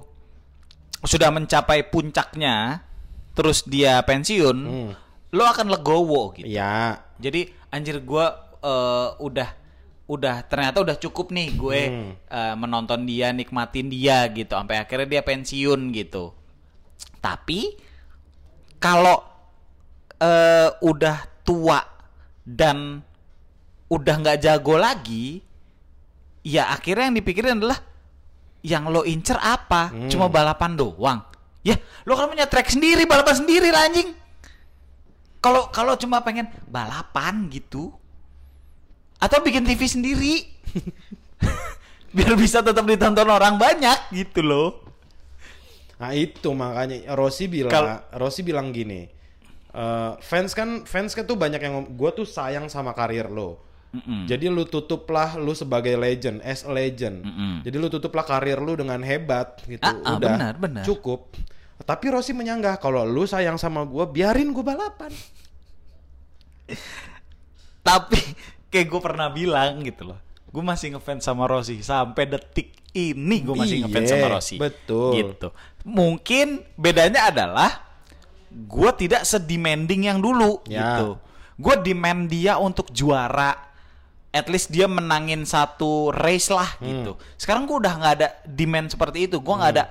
sudah 1.03 1.31
mencapai 1.31 1.87
puncaknya, 1.87 2.87
terus 3.35 3.67
dia 3.67 3.99
pensiun, 4.03 4.59
Hmm. 4.59 4.91
lo 5.35 5.43
akan 5.45 5.67
legowo 5.71 6.35
gitu. 6.35 6.47
Ya. 6.47 7.03
Jadi 7.19 7.51
anjir 7.71 7.99
gua 8.03 8.47
eh, 8.63 9.09
udah 9.19 9.51
udah 10.07 10.47
ternyata 10.47 10.87
udah 10.87 10.95
cukup 10.97 11.35
nih 11.35 11.49
gue 11.55 11.81
Hmm. 11.87 12.13
eh, 12.31 12.55
menonton 12.55 13.03
dia, 13.03 13.35
nikmatin 13.35 13.91
dia 13.91 14.27
gitu 14.31 14.55
sampai 14.55 14.79
akhirnya 14.79 15.19
dia 15.19 15.23
pensiun 15.23 15.91
gitu. 15.91 16.31
Tapi 17.19 17.75
kalau 18.79 19.23
eh, 20.17 20.71
udah 20.81 21.17
tua 21.43 21.83
dan 22.43 23.03
udah 23.87 24.15
nggak 24.17 24.41
jago 24.41 24.75
lagi, 24.75 25.46
ya 26.47 26.71
akhirnya 26.71 27.11
yang 27.11 27.19
dipikirin 27.19 27.59
adalah 27.59 27.83
yang 28.63 28.87
lo 28.87 29.03
incer 29.03 29.35
apa? 29.43 29.91
Hmm. 29.91 30.07
Cuma 30.07 30.31
balapan 30.31 30.79
doang. 30.79 31.19
Ya, 31.67 31.75
lo 32.07 32.15
kan 32.15 32.31
punya 32.31 32.47
track 32.47 32.71
sendiri, 32.71 33.03
balapan 33.11 33.43
sendiri 33.43 33.75
lah 33.75 33.91
anjing. 33.91 34.15
Kalau 35.43 35.67
kalau 35.75 35.99
cuma 35.99 36.23
pengen 36.23 36.47
balapan 36.71 37.51
gitu 37.51 37.91
atau 39.19 39.39
bikin 39.43 39.65
TV 39.65 39.83
sendiri 39.89 40.35
biar 42.17 42.33
bisa 42.35 42.61
tetap 42.63 42.83
ditonton 42.87 43.27
orang 43.27 43.59
banyak 43.59 44.15
gitu 44.15 44.43
loh. 44.43 44.83
Nah 45.97 46.13
itu 46.13 46.53
makanya 46.53 47.15
Rossi 47.17 47.49
bilang, 47.49 47.73
Kal- 47.73 48.05
Rossi 48.19 48.45
bilang 48.45 48.75
gini, 48.75 49.07
eh, 49.73 50.13
fans 50.19 50.53
kan 50.53 50.85
fans 50.85 51.15
kan 51.15 51.25
tuh 51.25 51.39
banyak 51.39 51.61
yang 51.63 51.95
gue 51.95 52.11
tuh 52.13 52.27
sayang 52.27 52.67
sama 52.69 52.93
karir 52.93 53.31
lo. 53.31 53.66
Mm-mm. 53.97 54.23
Jadi 54.25 54.47
lu 54.47 54.63
tutuplah 54.63 55.35
lu 55.35 55.53
sebagai 55.53 55.95
legend, 55.95 56.41
as 56.41 56.61
a 56.61 56.71
legend. 56.71 57.23
Mm-mm. 57.23 57.55
Jadi 57.61 57.77
lu 57.77 57.89
tutuplah 57.89 58.23
karir 58.23 58.59
lu 58.59 58.75
dengan 58.75 59.01
hebat 59.01 59.61
gitu. 59.65 59.81
Ah, 59.81 59.97
ah, 59.97 60.15
Udah 60.15 60.29
benar, 60.31 60.53
benar. 60.57 60.83
cukup. 60.83 61.33
Tapi 61.79 62.09
Rossi 62.09 62.33
menyanggah 62.33 62.77
kalau 62.77 63.03
lu 63.03 63.25
sayang 63.25 63.57
sama 63.57 63.83
gue, 63.83 64.05
biarin 64.07 64.51
gue 64.51 64.63
balapan. 64.63 65.13
Tapi 67.83 68.19
kayak 68.69 68.87
gue 68.87 69.01
pernah 69.01 69.29
bilang 69.29 69.81
gitu 69.81 70.09
loh. 70.09 70.19
Gue 70.47 70.63
masih 70.63 70.97
ngefans 70.97 71.23
sama 71.23 71.45
Rossi 71.45 71.81
sampai 71.81 72.27
detik 72.27 72.73
ini 72.91 73.45
gue 73.45 73.53
masih 73.53 73.77
Iya, 73.77 73.83
ngefans 73.87 74.09
sama 74.09 74.27
Rossi. 74.31 74.57
betul. 74.57 75.13
Gitu. 75.15 75.49
Mungkin 75.85 76.47
bedanya 76.75 77.29
adalah 77.29 77.71
gue 78.49 78.91
tidak 78.97 79.23
sedemanding 79.23 80.09
yang 80.09 80.19
dulu 80.19 80.65
Ya. 80.65 80.97
gitu. 80.99 81.21
Gue 81.57 81.75
demand 81.79 82.25
dia 82.27 82.57
untuk 82.57 82.89
juara. 82.91 83.76
At 84.37 84.47
least 84.47 84.69
dia 84.69 84.85
menangin 84.85 85.43
satu 85.43 86.13
race 86.13 86.49
lah 86.49 86.77
Hmm. 86.77 86.85
gitu. 86.85 87.13
Sekarang 87.35 87.65
gue 87.65 87.77
udah 87.77 87.95
nggak 87.97 88.15
ada 88.15 88.29
demand 88.45 88.87
seperti 88.87 89.25
itu. 89.25 89.41
Gue 89.41 89.55
nggak 89.55 89.73
Hmm. 89.73 89.81
ada 89.81 89.85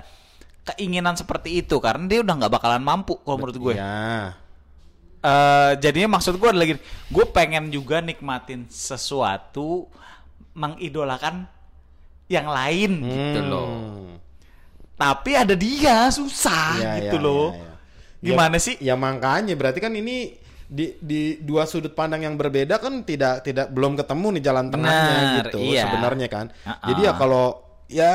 keinginan 0.66 1.14
seperti 1.14 1.60
itu 1.60 1.78
karena 1.78 2.06
dia 2.06 2.22
udah 2.22 2.36
nggak 2.38 2.54
bakalan 2.54 2.82
mampu 2.82 3.18
kalau 3.20 3.38
menurut 3.38 3.58
gue. 3.60 3.74
Ya. 3.74 4.38
Eh, 5.20 5.72
jadinya 5.80 6.16
maksud 6.16 6.38
gue 6.38 6.46
adalah 6.46 6.68
gini, 6.68 6.78
gue 7.08 7.26
pengen 7.28 7.70
juga 7.70 7.98
nikmatin 7.98 8.70
sesuatu 8.70 9.90
mengidolakan 10.54 11.50
yang 12.28 12.46
lain 12.46 12.92
gitu 13.02 13.40
Hmm. 13.42 13.50
loh. 13.50 13.70
Tapi 14.96 15.32
ada 15.34 15.54
dia 15.54 16.08
susah 16.08 16.78
Ya, 16.78 16.92
gitu 17.02 17.18
ya, 17.18 17.26
loh. 17.26 17.48
ya, 17.52 17.60
ya. 17.60 17.74
Gimana 18.24 18.56
Ya- 18.56 18.64
sih? 18.64 18.76
Ya 18.80 18.96
makanya 18.96 19.54
berarti 19.54 19.78
kan 19.78 19.92
ini 19.92 20.38
di 20.66 20.98
di 20.98 21.38
dua 21.46 21.70
sudut 21.70 21.94
pandang 21.94 22.26
yang 22.26 22.36
berbeda 22.36 22.82
kan 22.82 23.06
tidak 23.06 23.46
tidak 23.46 23.70
belum 23.70 23.94
ketemu 23.96 24.28
nih 24.40 24.44
jalan 24.44 24.66
tengahnya 24.74 25.14
Benar, 25.14 25.46
gitu 25.46 25.58
iya. 25.62 25.84
sebenarnya 25.86 26.28
kan. 26.28 26.46
Uh-uh. 26.66 26.88
Jadi 26.90 27.02
ya 27.06 27.12
kalau 27.14 27.46
ya 27.86 28.12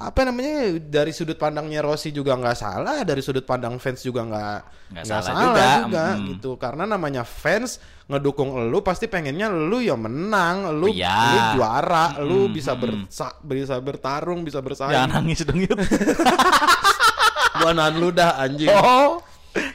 apa 0.00 0.20
namanya 0.24 0.80
dari 0.80 1.12
sudut 1.12 1.36
pandangnya 1.36 1.84
Rossi 1.84 2.08
juga 2.08 2.32
nggak 2.32 2.56
salah, 2.56 3.04
dari 3.04 3.20
sudut 3.20 3.44
pandang 3.44 3.76
fans 3.76 4.00
juga 4.00 4.24
nggak 4.24 4.58
Nggak 4.90 5.04
salah 5.04 5.22
salah, 5.22 5.42
juga, 5.44 5.66
juga, 5.84 6.06
mm. 6.16 6.26
gitu. 6.34 6.50
Karena 6.56 6.84
namanya 6.88 7.22
fans 7.22 7.78
ngedukung 8.08 8.48
lu 8.72 8.80
pasti 8.80 9.06
pengennya 9.12 9.52
lu 9.52 9.84
ya 9.84 9.94
menang, 10.00 10.72
lu, 10.80 10.88
Iya. 10.88 11.14
lu 11.14 11.38
juara, 11.60 12.16
lu 12.24 12.48
Mm, 12.48 12.54
bisa 12.56 12.72
mm. 12.72 12.80
bersa 12.80 13.26
bisa 13.44 13.76
bertarung, 13.76 14.40
bisa 14.40 14.64
bersaing. 14.64 14.96
Jangan 14.96 15.20
nangis 15.20 15.44
dong 15.44 15.60
Yud. 15.60 15.78
Gua 17.60 17.70
nahan 17.76 17.94
lu 18.00 18.08
dah 18.08 18.40
anjing. 18.40 18.72
oh, 18.72 19.20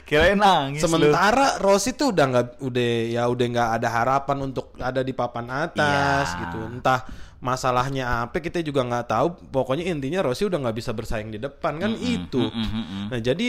kirain 0.02 0.34
nangis 0.34 0.80
lu. 0.80 0.88
Sementara 0.88 1.58
Rossi 1.58 1.92
tuh 1.92 2.10
udah 2.10 2.24
nggak 2.26 2.46
udah 2.60 2.90
ya 3.08 3.22
udah 3.26 3.46
nggak 3.46 3.70
ada 3.76 3.88
harapan 3.88 4.38
untuk 4.44 4.72
ada 4.76 5.00
di 5.00 5.12
papan 5.12 5.46
atas 5.50 6.26
Iya. 6.30 6.38
gitu. 6.42 6.58
Entah 6.64 7.00
masalahnya 7.38 8.24
apa 8.24 8.38
kita 8.38 8.58
juga 8.60 8.80
nggak 8.82 9.06
tahu. 9.06 9.26
Pokoknya 9.48 9.84
intinya 9.84 10.20
Rossi 10.20 10.44
udah 10.44 10.58
nggak 10.58 10.76
bisa 10.76 10.90
bersaing 10.90 11.28
di 11.28 11.38
depan 11.38 11.76
kan 11.76 11.92
itu. 11.94 12.40
mm, 12.40 12.52
mm, 12.54 12.84
mm. 12.84 13.06
Nah 13.12 13.20
jadi 13.20 13.48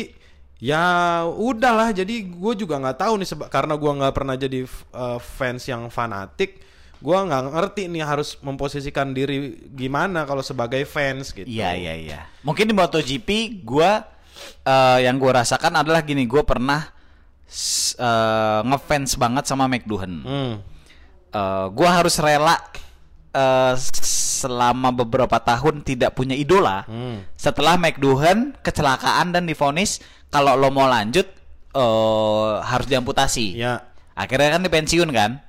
ya 0.57 0.83
udahlah. 1.23 1.89
Jadi 1.91 2.27
gue 2.27 2.53
juga 2.55 2.75
nggak 2.77 2.99
tahu 2.99 3.13
nih 3.17 3.27
seba- 3.27 3.47
karena 3.47 3.73
gua 3.73 3.91
nggak 3.95 4.13
pernah 4.13 4.35
jadi 4.35 4.65
uh, 4.91 5.17
fans 5.17 5.63
yang 5.63 5.87
fanatik. 5.87 6.59
Gua 6.97 7.21
nggak 7.23 7.53
ngerti 7.53 7.85
nih 7.87 8.01
harus 8.01 8.41
memposisikan 8.41 9.13
diri 9.13 9.53
gimana 9.69 10.25
kalau 10.25 10.41
sebagai 10.41 10.81
fans 10.83 11.29
gitu. 11.29 11.45
Iya 11.45 11.71
iya 11.71 11.93
iya. 11.93 12.19
Mungkin 12.41 12.65
di 12.65 12.73
MotoGP 12.73 13.29
gua 13.61 14.01
eh, 14.65 14.99
yang 15.05 15.17
gua 15.17 15.43
rasakan 15.43 15.81
adalah 15.81 16.01
gini, 16.05 16.25
gua 16.27 16.43
pernah 16.43 16.89
eh, 17.97 18.59
ngefans 18.67 19.15
banget 19.15 19.43
sama 19.47 19.65
McDuhan. 19.71 20.13
Hmm. 20.23 20.53
Eh, 21.27 21.65
gua 21.75 21.89
harus 22.01 22.15
rela 22.17 22.55
eh, 23.35 23.73
selama 24.37 24.93
beberapa 24.93 25.37
tahun 25.41 25.81
tidak 25.81 26.13
punya 26.13 26.37
idola. 26.37 26.85
Hmm. 26.85 27.25
Setelah 27.33 27.75
McDuhan 27.75 28.53
kecelakaan 28.61 29.33
dan 29.33 29.49
divonis 29.49 29.99
kalau 30.29 30.53
lo 30.53 30.69
mau 30.69 30.85
lanjut 30.85 31.25
eh, 31.73 32.53
harus 32.61 32.87
diamputasi. 32.89 33.57
Ya. 33.57 33.85
Akhirnya 34.17 34.57
kan 34.57 34.65
dipensiun 34.65 35.09
kan? 35.13 35.41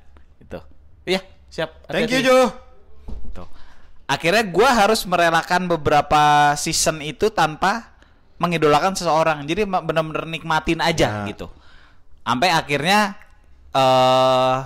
Itu. 0.45 0.61
Iya, 1.09 1.25
siap. 1.49 1.89
Thank 1.89 2.13
you 2.13 2.21
Hati-hati. 2.21 2.29
Jo. 2.29 2.39
Tuh. 3.33 3.49
Akhirnya 4.09 4.45
gua 4.49 4.73
harus 4.73 5.05
merelakan 5.09 5.69
beberapa 5.69 6.53
season 6.57 7.01
itu 7.01 7.33
tanpa 7.33 7.98
mengidolakan 8.39 8.95
seseorang. 8.95 9.43
Jadi 9.45 9.67
bener-bener 9.67 10.25
nikmatin 10.25 10.79
aja 10.79 11.23
Nah. 11.23 11.27
gitu. 11.27 11.47
Sampai 12.23 12.49
akhirnya 12.51 13.19
eh 13.71 14.57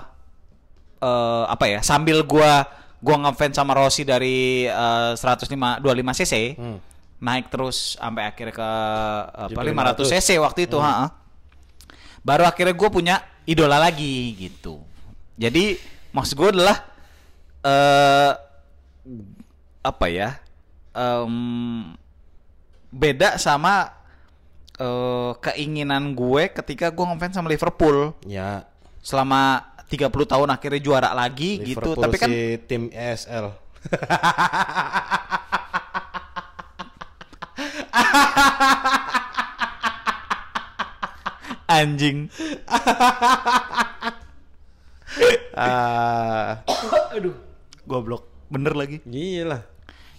eh, 1.01 1.45
apa 1.49 1.65
ya? 1.67 1.81
Sambil 1.83 2.23
gua 2.23 2.65
gua 3.03 3.17
ngefans 3.19 3.57
sama 3.57 3.75
Rossi 3.75 4.05
dari 4.05 4.65
eh, 4.65 5.13
105 5.17 5.83
25 5.83 6.15
cc, 6.15 6.35
Hmm. 6.55 6.79
naik 7.19 7.51
terus 7.51 7.99
sampai 7.99 8.29
akhirnya 8.29 8.55
ke 8.55 8.71
apa 9.27 9.51
Jadi 9.51 9.69
500 9.75 10.07
cc 10.07 10.29
waktu 10.39 10.61
itu, 10.67 10.79
Hmm. 10.79 10.87
ha-ha. 10.87 11.07
Baru 12.23 12.47
akhirnya 12.47 12.71
gue 12.73 12.87
punya 12.87 13.17
idola 13.45 13.75
lagi 13.77 14.39
gitu. 14.39 14.79
Jadi 15.35 15.75
maksud 16.13 16.39
gue 16.39 16.49
adalah 16.55 16.79
eh 17.63 18.33
apa 19.83 20.07
ya? 20.07 20.39
em, 20.93 21.97
beda 22.93 23.35
sama 23.37 23.91
eh, 24.77 25.33
keinginan 25.41 26.13
gue 26.13 26.53
ketika 26.53 26.93
gue 26.93 27.05
ngefans 27.05 27.35
sama 27.35 27.49
Liverpool 27.49 28.13
Ya. 28.25 28.69
selama 29.01 29.65
30 29.89 30.09
tahun 30.09 30.49
akhirnya 30.49 30.81
juara 30.81 31.11
lagi 31.13 31.61
gitu. 31.61 31.81
Liverpool 31.81 32.05
Tapi 32.05 32.17
kan 32.17 32.29
si 32.29 32.37
tim 32.65 32.89
ESL. 32.89 33.47
anjing. 41.69 42.19
Ah, 45.53 46.65
Aduh, 47.13 47.37
goblok. 47.85 48.25
Bener 48.49 48.73
lagi. 48.73 49.05
gila. 49.05 49.61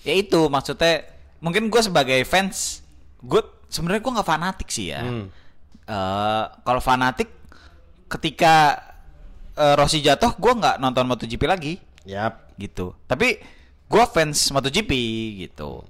Ya 0.05 0.13
itu 0.13 0.37
maksudnya 0.45 1.01
mungkin 1.43 1.67
gue 1.67 1.81
sebagai 1.83 2.23
fans 2.23 2.79
gue 3.19 3.43
sebenarnya 3.67 3.99
gue 3.99 4.13
nggak 4.15 4.29
fanatik 4.29 4.69
sih 4.69 4.89
ya. 4.89 5.03
Hmm. 5.03 5.27
Eh, 5.83 6.43
kalau 6.63 6.79
fanatik 6.79 7.27
ketika 8.07 8.79
eh, 9.53 9.75
Rossi 9.75 9.99
jatuh 9.99 10.33
gue 10.33 10.53
nggak 10.53 10.79
nonton 10.79 11.03
MotoGP 11.03 11.43
lagi 11.43 11.73
Yap. 12.03 12.55
gitu. 12.55 12.95
Tapi 13.03 13.37
gue 13.83 14.03
fans 14.07 14.49
MotoGP 14.49 14.91
gitu. 15.41 15.83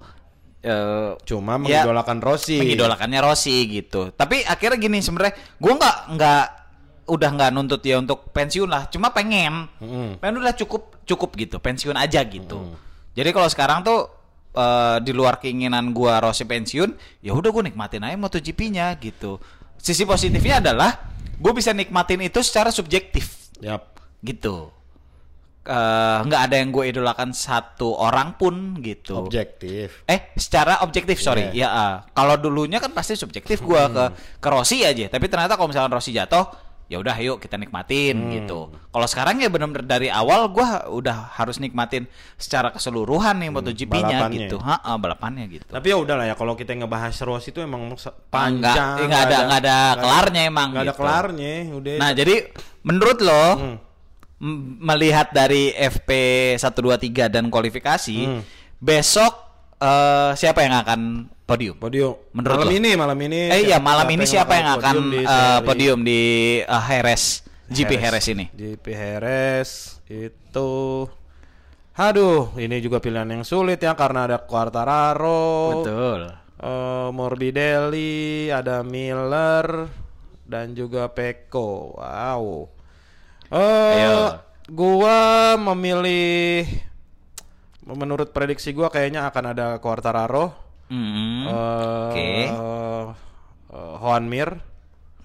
Eh, 0.63 1.12
Cuma 1.24 1.60
Ya, 1.62 1.84
mengidolakan 1.84 2.18
Rossi. 2.20 2.56
mengidolakannya 2.58 3.20
Rossi 3.20 3.68
gitu. 3.68 4.10
Tapi 4.10 4.42
akhirnya 4.44 4.80
gini 4.80 5.00
sebenarnya 5.00 5.36
gue 5.36 5.74
nggak 5.74 5.98
nggak 6.16 6.46
udah 7.04 7.30
nggak 7.36 7.52
nuntut 7.52 7.84
dia 7.84 8.00
untuk 8.00 8.32
pensiun 8.32 8.72
lah. 8.72 8.88
Cuma 8.88 9.12
pengen 9.12 9.68
Mm-mm. 9.78 10.18
pengen 10.18 10.39
udah 10.39 10.56
cukup 10.56 11.04
cukup 11.04 11.36
gitu 11.36 11.60
pensiun 11.60 12.00
aja 12.00 12.24
gitu. 12.24 12.58
Mm. 12.63 12.76
Jadi 13.13 13.30
kalau 13.30 13.46
sekarang 13.46 13.84
tuh 13.84 14.08
eh, 14.54 14.98
di 15.02 15.12
luar 15.12 15.42
keinginan 15.42 15.92
gua 15.92 16.22
Rossi 16.22 16.46
pensiun, 16.46 17.22
ya 17.26 17.34
udah 17.34 17.50
gue 17.50 17.63
nikmatin 17.74 18.06
aja 18.06 18.18
MotoGP-nya 18.18 18.94
gitu. 19.02 19.42
Sisi 19.82 20.08
positifnya 20.08 20.63
adalah 20.63 21.12
gue 21.36 21.52
bisa 21.52 21.76
nikmatin 21.76 22.24
itu 22.24 22.39
secara 22.39 22.72
subjektif 22.72 23.52
Yap. 23.60 24.00
gitu. 24.24 24.72
Eh, 25.63 26.18
nggak 26.28 26.42
ada 26.52 26.56
yang 26.60 26.76
gue 26.76 26.92
idolakan 26.92 27.32
satu 27.32 27.96
orang 27.96 28.36
pun 28.36 28.76
gitu. 28.84 29.16
Objektif. 29.16 30.04
Eh, 30.12 30.36
secara 30.36 30.84
objektif 30.84 31.24
sorry. 31.24 31.56
Ya, 31.56 31.72
ah. 31.72 31.94
kalau 32.12 32.36
dulunya 32.36 32.84
kan 32.84 32.92
pasti 32.92 33.16
subjektif 33.16 33.63
gua 33.63 33.88
ke 33.88 34.06
ke 34.44 34.48
Rossi 34.52 34.84
aja. 34.84 35.08
Tapi 35.08 35.26
ternyata 35.32 35.56
kalau 35.56 35.72
misalkan 35.72 35.96
Rossi 35.96 36.12
jatuh, 36.12 36.52
ya 36.93 37.01
udah 37.01 37.17
yuk 37.17 37.41
kita 37.41 37.58
nikmatin 37.58 38.13
gitu. 38.32 38.69
Kalau 38.69 39.08
sekarang 39.10 39.41
ya 39.41 39.49
benar-benar 39.49 39.82
dari 39.84 40.08
awal 40.08 40.45
gua 40.47 40.86
udah 40.88 41.34
harus 41.34 41.58
nikmatin 41.58 42.06
secara 42.36 42.69
keseluruhan 42.69 43.34
nih 43.36 43.49
MotoGP-nya 43.49 44.06
balapannya. 44.21 44.38
gitu. 44.45 44.58
Heeh, 44.58 44.95
balapannya 44.95 45.45
gitu. 45.49 45.65
Tapi 45.65 45.88
ya 45.89 45.97
udahlah 45.97 46.25
ya 46.29 46.36
kalau 46.36 46.53
kita 46.53 46.71
ngebahas 46.75 47.17
Rossi 47.19 47.49
itu 47.49 47.60
emang 47.60 47.89
panjang. 48.29 49.01
eh, 49.01 49.06
nggak 49.06 49.23
ada 49.23 49.38
nggak 49.43 49.60
ada 49.60 49.77
kelarnya 49.97 50.41
emang 50.45 50.67
Nggak 50.69 50.84
ada 50.84 50.88
gitu. 50.88 51.01
kelarnya, 51.01 51.53
udah. 51.73 51.93
Nah, 51.97 52.12
jadi 52.13 52.36
menurut 52.84 53.17
lo 53.19 53.45
Hmm. 53.56 53.77
melihat 54.77 55.32
dari 55.32 55.71
FP 55.71 56.10
123 56.60 57.25
dan 57.27 57.47
kualifikasi, 57.47 58.17
Hmm. 58.19 58.41
besok 58.77 59.53
eh, 59.84 60.32
siapa 60.39 60.63
yang 60.63 60.80
akan 60.80 61.00
podium? 61.43 61.76
podium. 61.76 62.15
Menurut 62.32 62.63
malam 62.63 62.72
lo? 62.72 62.80
ini, 62.80 62.91
malam 62.96 63.19
ini. 63.19 63.39
Eh 63.52 63.62
iya 63.67 63.78
malam 63.84 64.08
ini 64.08 64.24
siapa 64.24 64.56
yang 64.56 64.80
akan 64.80 64.96
di 65.12 65.22
podium 65.67 66.00
di 66.08 66.22
eh, 66.63 66.84
Heres 66.88 67.43
GP 67.67 67.91
Heres. 68.00 68.24
Heres 68.24 68.26
ini? 68.32 68.46
GP 68.56 68.86
Heres 68.96 69.69
itu 70.08 70.72
Aduh, 71.93 72.50
ini 72.58 72.82
juga 72.82 72.98
pilihan 72.98 73.30
yang 73.30 73.46
sulit 73.46 73.78
ya 73.78 73.93
karena 73.93 74.26
ada 74.26 74.41
Quartararo, 74.41 75.86
Betul. 75.86 76.22
eh, 76.58 77.10
Morbidelli, 77.13 78.50
ada 78.50 78.82
Miller 78.82 79.93
dan 80.50 80.74
juga 80.74 81.06
Peko. 81.13 81.93
Wow. 82.02 82.65
Eh, 83.54 83.93
Ayo. 84.02 84.41
gua 84.74 85.54
memilih 85.62 86.65
menurut 87.86 88.32
prediksi 88.32 88.72
gua 88.72 88.88
kayaknya 88.88 89.28
akan 89.28 89.46
ada 89.52 89.67
Quartararo, 89.78 90.46
Hmm. 90.88 91.48
eh, 91.48 91.54
Oke. 92.10 92.30
eh, 92.48 93.06
Juan 94.00 94.26
Mir, 94.28 94.50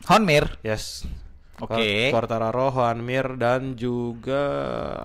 Honmir. 0.07 0.59
yes. 0.63 1.05
Oke. 1.59 1.75
Quar- 2.15 2.25
Quartararo, 2.31 2.71
Juan 2.71 3.03
Mir 3.03 3.35
dan 3.35 3.75
juga 3.75 4.43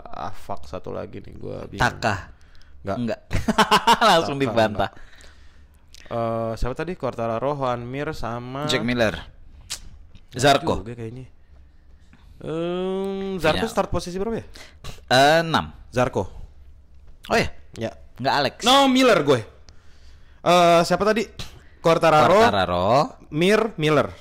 ah 0.04 0.30
fuck 0.30 0.66
satu 0.66 0.94
lagi 0.94 1.18
nih 1.20 1.34
gua 1.36 1.66
bingung. 1.66 1.82
Taka. 1.82 2.30
Enggak. 2.86 2.98
Enggak. 3.00 3.20
Langsung 4.14 4.38
Taka, 4.38 4.44
dibantah. 4.46 4.90
Eh, 6.04 6.52
siapa 6.54 6.76
tadi? 6.76 6.94
Quartararo, 6.94 7.58
Juan 7.58 7.82
Mir 7.82 8.14
sama 8.14 8.70
Jack 8.70 8.86
Miller. 8.86 9.18
Zarko. 10.34 10.82
Juga 10.82 10.94
kayaknya. 10.94 11.26
Em, 12.44 13.40
Zarko 13.40 13.66
Punya- 13.66 13.72
start 13.72 13.90
posisi 13.90 14.18
berapa 14.18 14.38
ya? 14.38 14.46
Eh, 15.10 15.42
6. 15.42 15.66
Zarko. 15.90 16.43
Oh 17.32 17.38
ya, 17.40 17.48
Ya. 17.80 17.92
enggak 18.20 18.36
Alex. 18.36 18.56
No, 18.68 18.88
Miller 18.92 19.20
gue. 19.24 19.40
Eh, 20.44 20.82
siapa 20.84 21.08
tadi? 21.08 21.24
Quartararo, 21.80 22.48
Quartararo. 22.48 22.88
Mir, 23.32 23.76
Miller. 23.80 24.12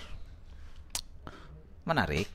Menarik. 1.83 2.31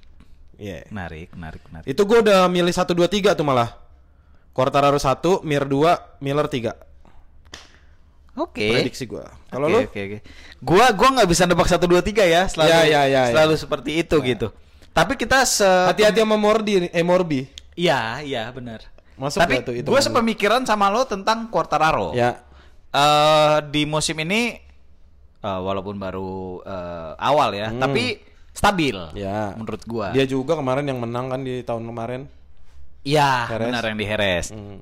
Iya. 0.60 0.88
Menarik, 0.92 1.32
menarik, 1.36 1.62
menarik. 1.70 1.86
Itu 1.88 2.04
gue 2.04 2.20
udah 2.20 2.50
milih 2.52 2.74
1 2.74 2.92
2 2.92 3.08
3 3.08 3.38
tuh 3.38 3.46
malah. 3.48 3.76
Quartararo 4.52 4.98
1, 5.00 5.46
Mir 5.46 5.64
2, 5.64 6.20
Miller 6.20 6.48
3. 6.50 6.74
Oke. 8.38 8.70
Prediksi 8.70 9.06
gue. 9.10 9.24
Kalau 9.50 9.66
Oke, 9.70 9.74
lu? 9.74 9.80
Oke, 9.90 10.02
oke. 10.06 10.20
Gua 10.62 10.86
gua 10.94 11.10
nggak 11.18 11.30
bisa 11.30 11.50
nebak 11.50 11.66
1 11.70 11.82
2 11.90 12.02
3 12.06 12.26
ya, 12.26 12.42
selalu 12.46 12.70
Ya, 12.70 12.82
ya, 12.86 13.02
ya, 13.10 13.22
selalu 13.34 13.54
seperti 13.58 13.92
itu 14.02 14.16
gitu. 14.22 14.54
Tapi 14.94 15.14
kita 15.18 15.42
se 15.46 15.66
Hati-hati 15.66 16.22
sama 16.22 16.38
Mordi, 16.38 16.90
eh 16.90 17.06
Morbi. 17.06 17.46
Iya, 17.78 18.22
iya 18.26 18.50
benar. 18.50 18.82
Masuk 19.18 19.42
Tapi 19.42 19.66
tuh 19.66 19.74
itu 19.74 19.88
gue 19.90 20.02
sepemikiran 20.02 20.62
sama 20.64 20.94
lo 20.94 21.02
tentang 21.10 21.50
Quartararo. 21.50 22.14
Ya. 22.14 22.46
Eh, 22.94 23.58
di 23.74 23.84
musim 23.90 24.16
ini 24.22 24.56
eh, 25.42 25.60
walaupun 25.62 25.98
baru 25.98 26.62
eh, 26.62 27.12
awal 27.18 27.58
ya, 27.58 27.74
tapi 27.74 28.22
stabil. 28.54 28.98
Hmm. 28.98 29.18
Ya. 29.18 29.54
Menurut 29.54 29.82
gua. 29.86 30.14
Dia 30.14 30.26
juga 30.26 30.58
kemarin 30.58 30.86
yang 30.86 30.98
menang 30.98 31.30
kan 31.30 31.42
di 31.46 31.62
tahun 31.62 31.86
kemarin. 31.86 32.22
Iya, 33.06 33.48
benar 33.54 33.84
yang 33.86 33.98
di 33.98 34.06
Heres. 34.06 34.54
Hmm. 34.54 34.82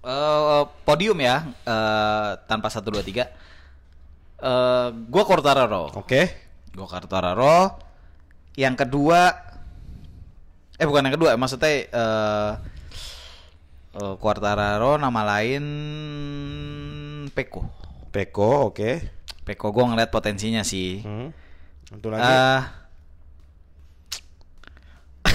Eh, 0.00 0.62
podium 0.86 1.18
ya 1.20 1.44
eh, 1.66 2.30
tanpa 2.46 2.70
1 2.70 2.82
2 2.82 3.02
3. 3.02 3.26
Eh 4.40 4.88
gua 5.10 5.22
Quartararo. 5.26 5.94
Oke. 5.98 6.30
Gua 6.74 6.86
Quartararo. 6.86 7.78
Yang 8.54 8.86
kedua 8.86 9.20
eh 10.80 10.88
bukan 10.88 11.04
yang 11.06 11.14
kedua, 11.20 11.36
maksudnya 11.36 11.70
eh 11.86 12.50
eh, 13.96 14.14
Quartararo 14.18 14.98
nama 15.00 15.20
lain 15.24 15.64
Peko. 17.30 17.62
Peko, 18.10 18.74
oke. 18.74 18.90
Peko 19.46 19.66
gua 19.70 19.90
ngeliat 19.90 20.10
potensinya 20.10 20.66
sih. 20.66 21.02
Hmm. 21.02 21.30
Satu 21.86 22.10
lagi. 22.10 22.26
Eh 22.26 22.62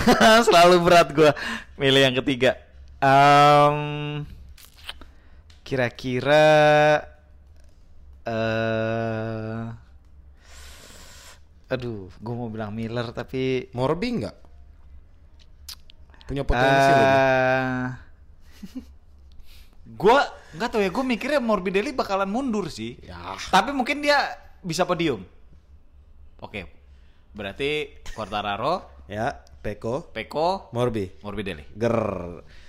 selalu 0.46 0.76
berat 0.84 1.08
gua 1.16 1.32
milih 1.80 2.02
yang 2.12 2.16
ketiga. 2.22 2.60
Em, 3.00 4.24
kira-kira 5.66 6.46
eh 8.26 9.64
aduh, 11.66 12.14
gua 12.22 12.34
mau 12.38 12.50
bilang 12.52 12.72
Miller 12.76 13.10
tapi 13.12 13.72
Morbi 13.74 14.08
enggak? 14.22 14.38
Punya 16.26 16.42
potensi 16.46 16.92
loh. 16.92 18.05
Gua 19.86 20.26
nggak 20.52 20.70
tahu 20.70 20.82
ya, 20.82 20.90
gua 20.90 21.06
mikirnya 21.06 21.40
Morbidelli 21.40 21.94
bakalan 21.94 22.28
mundur 22.28 22.68
sih. 22.68 22.98
Ya. 23.02 23.38
Tapi 23.50 23.70
mungkin 23.72 24.02
dia 24.02 24.18
bisa 24.60 24.84
podium. 24.84 25.22
Oke. 26.42 26.66
Berarti 27.36 27.92
Quartararo, 28.16 28.96
Ya, 29.06 29.38
Peko, 29.62 30.10
Peko, 30.10 30.74
Morbi. 30.74 31.14
Morbidelli. 31.22 31.62
Ger. 31.78 31.94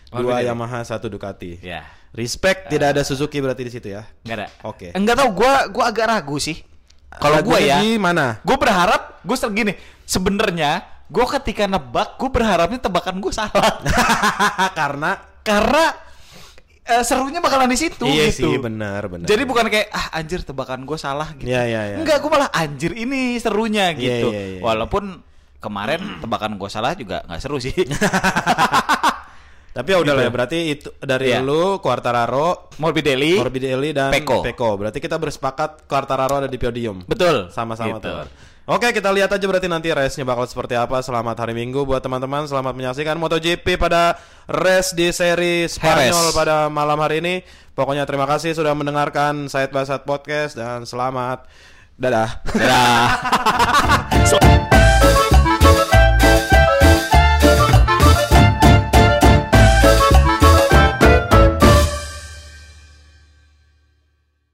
Dua 0.07 0.13
Morbidelli. 0.13 0.49
Yamaha, 0.49 0.85
satu 0.85 1.09
Ducati. 1.09 1.57
Ya. 1.65 1.87
Respect 2.13 2.69
tidak 2.69 2.97
ada 2.97 3.03
Suzuki 3.05 3.41
berarti 3.41 3.65
di 3.65 3.73
situ 3.73 3.89
ya. 3.89 4.05
Enggak 4.25 4.37
ada. 4.37 4.49
Oke. 4.65 4.89
Enggak 4.93 5.17
tahu 5.17 5.31
gua 5.33 5.69
gua 5.69 5.85
agak 5.89 6.07
ragu 6.09 6.37
sih. 6.37 6.61
Kalau 7.17 7.41
Ragunya 7.41 7.65
ya, 7.65 7.79
Gimana? 7.81 8.41
gua 8.45 8.57
berharap 8.61 9.21
gua 9.25 9.37
ser- 9.37 9.53
gini, 9.53 9.73
sebenarnya 10.05 10.85
gua 11.09 11.25
ketika 11.41 11.65
nebak 11.65 12.21
gua 12.21 12.29
berharapnya 12.29 12.81
tebakan 12.81 13.17
gua 13.21 13.33
salah. 13.33 13.81
Karena 14.79 15.17
Karena 15.47 15.85
eh, 16.83 17.03
serunya 17.03 17.39
bakalan 17.39 17.67
di 17.67 17.79
situ 17.79 18.03
Iya 18.03 18.31
gitu. 18.31 18.51
sih, 18.51 18.55
benar, 18.59 19.07
benar. 19.07 19.27
Jadi 19.27 19.43
bukan 19.43 19.67
kayak 19.67 19.89
ah 19.91 20.07
anjir 20.13 20.43
tebakan 20.43 20.83
gua 20.83 20.95
salah 20.97 21.31
gitu. 21.33 21.47
Iya, 21.47 21.63
iya, 21.65 21.81
iya. 21.89 21.97
Enggak, 21.99 22.19
gua 22.19 22.31
malah 22.35 22.51
anjir 22.53 22.93
ini 22.93 23.39
serunya 23.39 23.91
Iya, 23.91 23.97
gitu. 23.97 24.29
iya, 24.31 24.43
iya. 24.55 24.61
Walaupun 24.61 25.23
kemarin 25.57 26.19
tebakan 26.19 26.55
gua 26.55 26.67
salah 26.67 26.93
juga 26.93 27.23
nggak 27.25 27.41
seru 27.41 27.57
sih. 27.57 27.75
Tapi 29.77 29.93
ya 29.93 29.99
udah 30.01 30.15
lah 30.17 30.25
Gitu. 30.25 30.29
ya, 30.29 30.33
berarti 30.33 30.59
itu 30.73 30.89
dari 30.99 31.29
Iya. 31.29 31.45
lu 31.45 31.77
Quartararo, 31.79 32.73
Morbidelli. 32.81 33.37
Morbidelli 33.37 33.93
dan 33.93 34.09
Peko. 34.09 34.73
Berarti 34.81 35.05
kita 35.05 35.21
bersepakat 35.21 35.85
Quartararo 35.85 36.41
ada 36.41 36.49
di 36.49 36.57
podium. 36.57 37.05
Betul. 37.05 37.53
Sama-sama 37.53 38.01
Gitu. 38.01 38.09
tuh. 38.09 38.25
Oke, 38.67 38.91
kita 38.91 39.15
lihat 39.15 39.31
aja 39.31 39.47
berarti 39.47 39.71
nanti 39.71 39.95
race-nya 39.95 40.27
bakal 40.27 40.43
seperti 40.43 40.75
apa. 40.75 40.99
Selamat 40.99 41.39
hari 41.39 41.55
Minggu 41.55 41.87
buat 41.87 42.03
teman-teman. 42.03 42.51
Selamat 42.51 42.75
menyaksikan 42.75 43.15
MotoGP 43.15 43.79
pada 43.79 44.19
race 44.51 44.91
di 44.91 45.07
seri 45.15 45.71
Spanyol 45.71 46.35
Heres. 46.35 46.35
pada 46.35 46.67
malam 46.67 46.99
hari 46.99 47.23
ini. 47.23 47.47
Pokoknya 47.79 48.03
terima 48.11 48.27
kasih 48.27 48.59
sudah 48.59 48.75
mendengarkan 48.75 49.47
Side 49.47 49.71
by 49.71 49.87
Side 49.87 50.03
Podcast 50.03 50.59
dan 50.59 50.83
selamat. 50.83 51.47
Dadah. 51.95 52.43
Dadah. 52.43 53.07